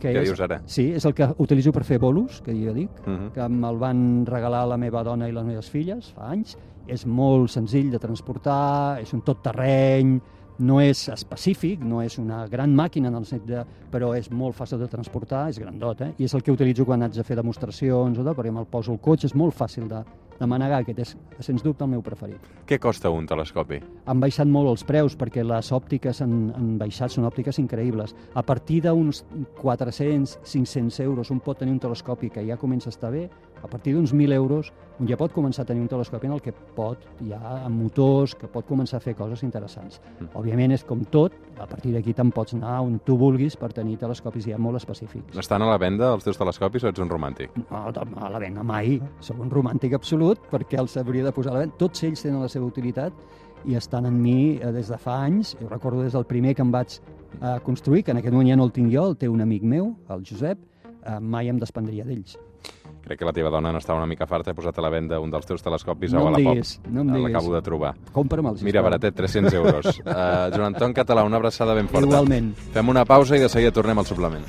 Que 0.00 0.14
Què 0.14 0.22
és, 0.22 0.28
dius 0.30 0.40
ara? 0.40 0.62
Sí, 0.64 0.92
és 0.92 1.04
el 1.04 1.12
que 1.12 1.28
utilitzo 1.36 1.72
per 1.72 1.84
fer 1.84 1.98
bolos, 1.98 2.40
que 2.40 2.52
jo 2.52 2.72
dic, 2.72 2.88
Uh 3.06 3.12
-huh. 3.12 3.30
que 3.32 3.48
me'l 3.48 3.76
van 3.78 4.24
regalar 4.24 4.66
la 4.66 4.78
meva 4.78 5.02
dona 5.04 5.28
i 5.28 5.32
les 5.32 5.44
meves 5.44 5.68
filles 5.68 6.12
fa 6.14 6.30
anys. 6.30 6.56
És 6.86 7.06
molt 7.06 7.50
senzill 7.50 7.90
de 7.90 7.98
transportar, 7.98 8.98
és 9.00 9.12
un 9.12 9.20
tot 9.20 9.42
terreny, 9.42 10.20
no 10.60 10.78
és 10.82 11.06
específic, 11.12 11.82
no 11.82 12.02
és 12.04 12.18
una 12.20 12.44
gran 12.50 12.74
màquina 12.76 13.08
en 13.10 13.18
el 13.18 13.26
sentit 13.28 13.48
de... 13.48 13.64
però 13.90 14.12
és 14.14 14.28
molt 14.30 14.54
fàcil 14.54 14.78
de 14.78 14.88
transportar, 14.88 15.48
és 15.50 15.58
grandot, 15.58 16.00
eh? 16.04 16.12
I 16.18 16.28
és 16.28 16.34
el 16.36 16.44
que 16.46 16.52
utilitzo 16.52 16.84
quan 16.86 17.02
haig 17.02 17.16
de 17.16 17.24
fer 17.26 17.36
demostracions 17.38 18.18
o 18.18 18.24
tal, 18.24 18.36
perquè 18.36 18.52
me'l 18.54 18.68
poso 18.70 18.92
al 18.92 19.00
cotxe, 19.02 19.30
és 19.30 19.34
molt 19.34 19.56
fàcil 19.56 19.88
de, 19.90 20.04
de 20.38 20.48
manegar, 20.48 20.80
aquest 20.84 21.00
és, 21.02 21.14
sens 21.44 21.64
dubte, 21.64 21.84
el 21.84 21.90
meu 21.94 22.04
preferit. 22.04 22.44
Què 22.68 22.78
costa 22.78 23.10
un 23.12 23.26
telescopi? 23.28 23.80
Han 24.06 24.22
baixat 24.22 24.48
molt 24.48 24.70
els 24.70 24.84
preus 24.86 25.16
perquè 25.18 25.42
les 25.44 25.72
òptiques 25.74 26.22
han, 26.24 26.36
han 26.56 26.70
baixat, 26.80 27.12
són 27.16 27.26
òptiques 27.28 27.58
increïbles. 27.62 28.14
A 28.34 28.44
partir 28.46 28.80
d'uns 28.86 29.24
400-500 29.60 31.00
euros 31.04 31.32
un 31.34 31.42
pot 31.44 31.58
tenir 31.60 31.74
un 31.74 31.82
telescopi 31.82 32.30
que 32.30 32.46
ja 32.46 32.60
comença 32.60 32.88
a 32.88 32.94
estar 32.94 33.10
bé, 33.12 33.26
a 33.62 33.68
partir 33.68 33.94
d'uns 33.94 34.14
1.000 34.14 34.32
euros 34.34 34.72
un 35.00 35.08
ja 35.08 35.16
pot 35.16 35.32
començar 35.32 35.64
a 35.64 35.68
tenir 35.70 35.80
un 35.80 35.88
telescopi 35.88 36.28
en 36.28 36.34
el 36.34 36.42
que 36.44 36.52
pot, 36.76 37.06
ja 37.24 37.38
amb 37.64 37.80
motors, 37.82 38.34
que 38.36 38.50
pot 38.52 38.66
començar 38.68 38.98
a 38.98 39.04
fer 39.04 39.14
coses 39.16 39.42
interessants. 39.46 40.00
Mm. 40.18 40.28
Òbviament 40.36 40.74
és 40.76 40.84
com 40.84 41.00
tot, 41.08 41.32
a 41.56 41.66
partir 41.66 41.94
d'aquí 41.94 42.12
te'n 42.16 42.32
pots 42.36 42.54
anar 42.58 42.82
on 42.84 42.98
tu 43.06 43.16
vulguis 43.20 43.56
per 43.56 43.72
tenir 43.76 43.96
telescopis 44.00 44.50
ja 44.52 44.58
molt 44.60 44.76
específics. 44.76 45.38
Estan 45.40 45.64
a 45.64 45.70
la 45.70 45.78
venda 45.80 46.12
els 46.12 46.26
teus 46.26 46.36
telescopis 46.40 46.84
o 46.84 46.92
ets 46.92 47.00
un 47.00 47.08
romàntic? 47.08 47.56
No, 47.70 47.86
a 47.88 48.30
la 48.30 48.42
venda 48.42 48.64
mai. 48.66 48.98
Soc 49.24 49.40
un 49.40 49.52
romàntic 49.52 49.96
absolut 49.96 50.44
perquè 50.52 50.80
els 50.80 50.98
hauria 51.00 51.24
de 51.24 51.32
posar 51.32 51.54
a 51.54 51.58
la 51.58 51.64
venda. 51.64 51.80
Tots 51.80 52.04
ells 52.04 52.26
tenen 52.26 52.44
la 52.44 52.52
seva 52.52 52.68
utilitat 52.68 53.16
i 53.64 53.76
estan 53.76 54.06
en 54.08 54.20
mi 54.20 54.58
eh, 54.58 54.72
des 54.72 54.92
de 54.92 55.00
fa 55.00 55.22
anys. 55.24 55.56
Jo 55.60 55.68
recordo 55.72 56.04
des 56.04 56.12
del 56.12 56.28
primer 56.28 56.54
que 56.54 56.64
em 56.66 56.72
vaig 56.72 57.00
eh, 57.40 57.56
construir, 57.64 58.04
que 58.04 58.12
en 58.12 58.20
aquest 58.20 58.36
moment 58.36 58.52
ja 58.52 58.60
no 58.60 58.68
el 58.68 58.76
tinc 58.76 58.92
jo, 58.92 59.08
el 59.08 59.16
té 59.16 59.32
un 59.32 59.40
amic 59.40 59.64
meu, 59.64 59.94
el 60.12 60.24
Josep, 60.28 60.60
eh, 61.00 61.18
mai 61.20 61.48
em 61.48 61.60
despendria 61.60 62.04
d'ells. 62.04 62.36
Crec 63.00 63.18
que 63.18 63.26
la 63.26 63.32
teva 63.34 63.50
dona 63.50 63.72
n'està 63.74 63.94
una 63.96 64.06
mica 64.06 64.26
farta. 64.26 64.52
He 64.52 64.54
posat 64.54 64.76
a 64.78 64.82
la 64.84 64.90
venda 64.92 65.18
un 65.18 65.32
dels 65.32 65.46
teus 65.48 65.62
telescopis 65.64 66.12
No 66.12 66.20
a 66.20 66.24
Wallapop. 66.28 66.60
no 66.90 67.00
em 67.00 67.08
diguis. 67.14 67.24
L'acabo 67.32 67.54
de 67.56 67.62
trobar. 67.62 67.94
Compra'm-els. 68.12 68.62
Mira, 68.62 68.78
sisplau. 68.80 68.90
baratet, 68.90 69.14
300 69.16 69.54
euros. 69.54 69.98
Uh, 70.04 70.50
Joan 70.54 70.74
Anton 70.74 70.94
Català, 70.94 71.24
una 71.24 71.36
abraçada 71.40 71.74
ben 71.74 71.88
forta. 71.88 72.06
Igualment. 72.06 72.54
Fem 72.76 72.88
una 72.88 73.04
pausa 73.04 73.36
i 73.36 73.40
de 73.40 73.48
seguida 73.48 73.72
tornem 73.72 73.98
al 73.98 74.06
suplement. 74.06 74.46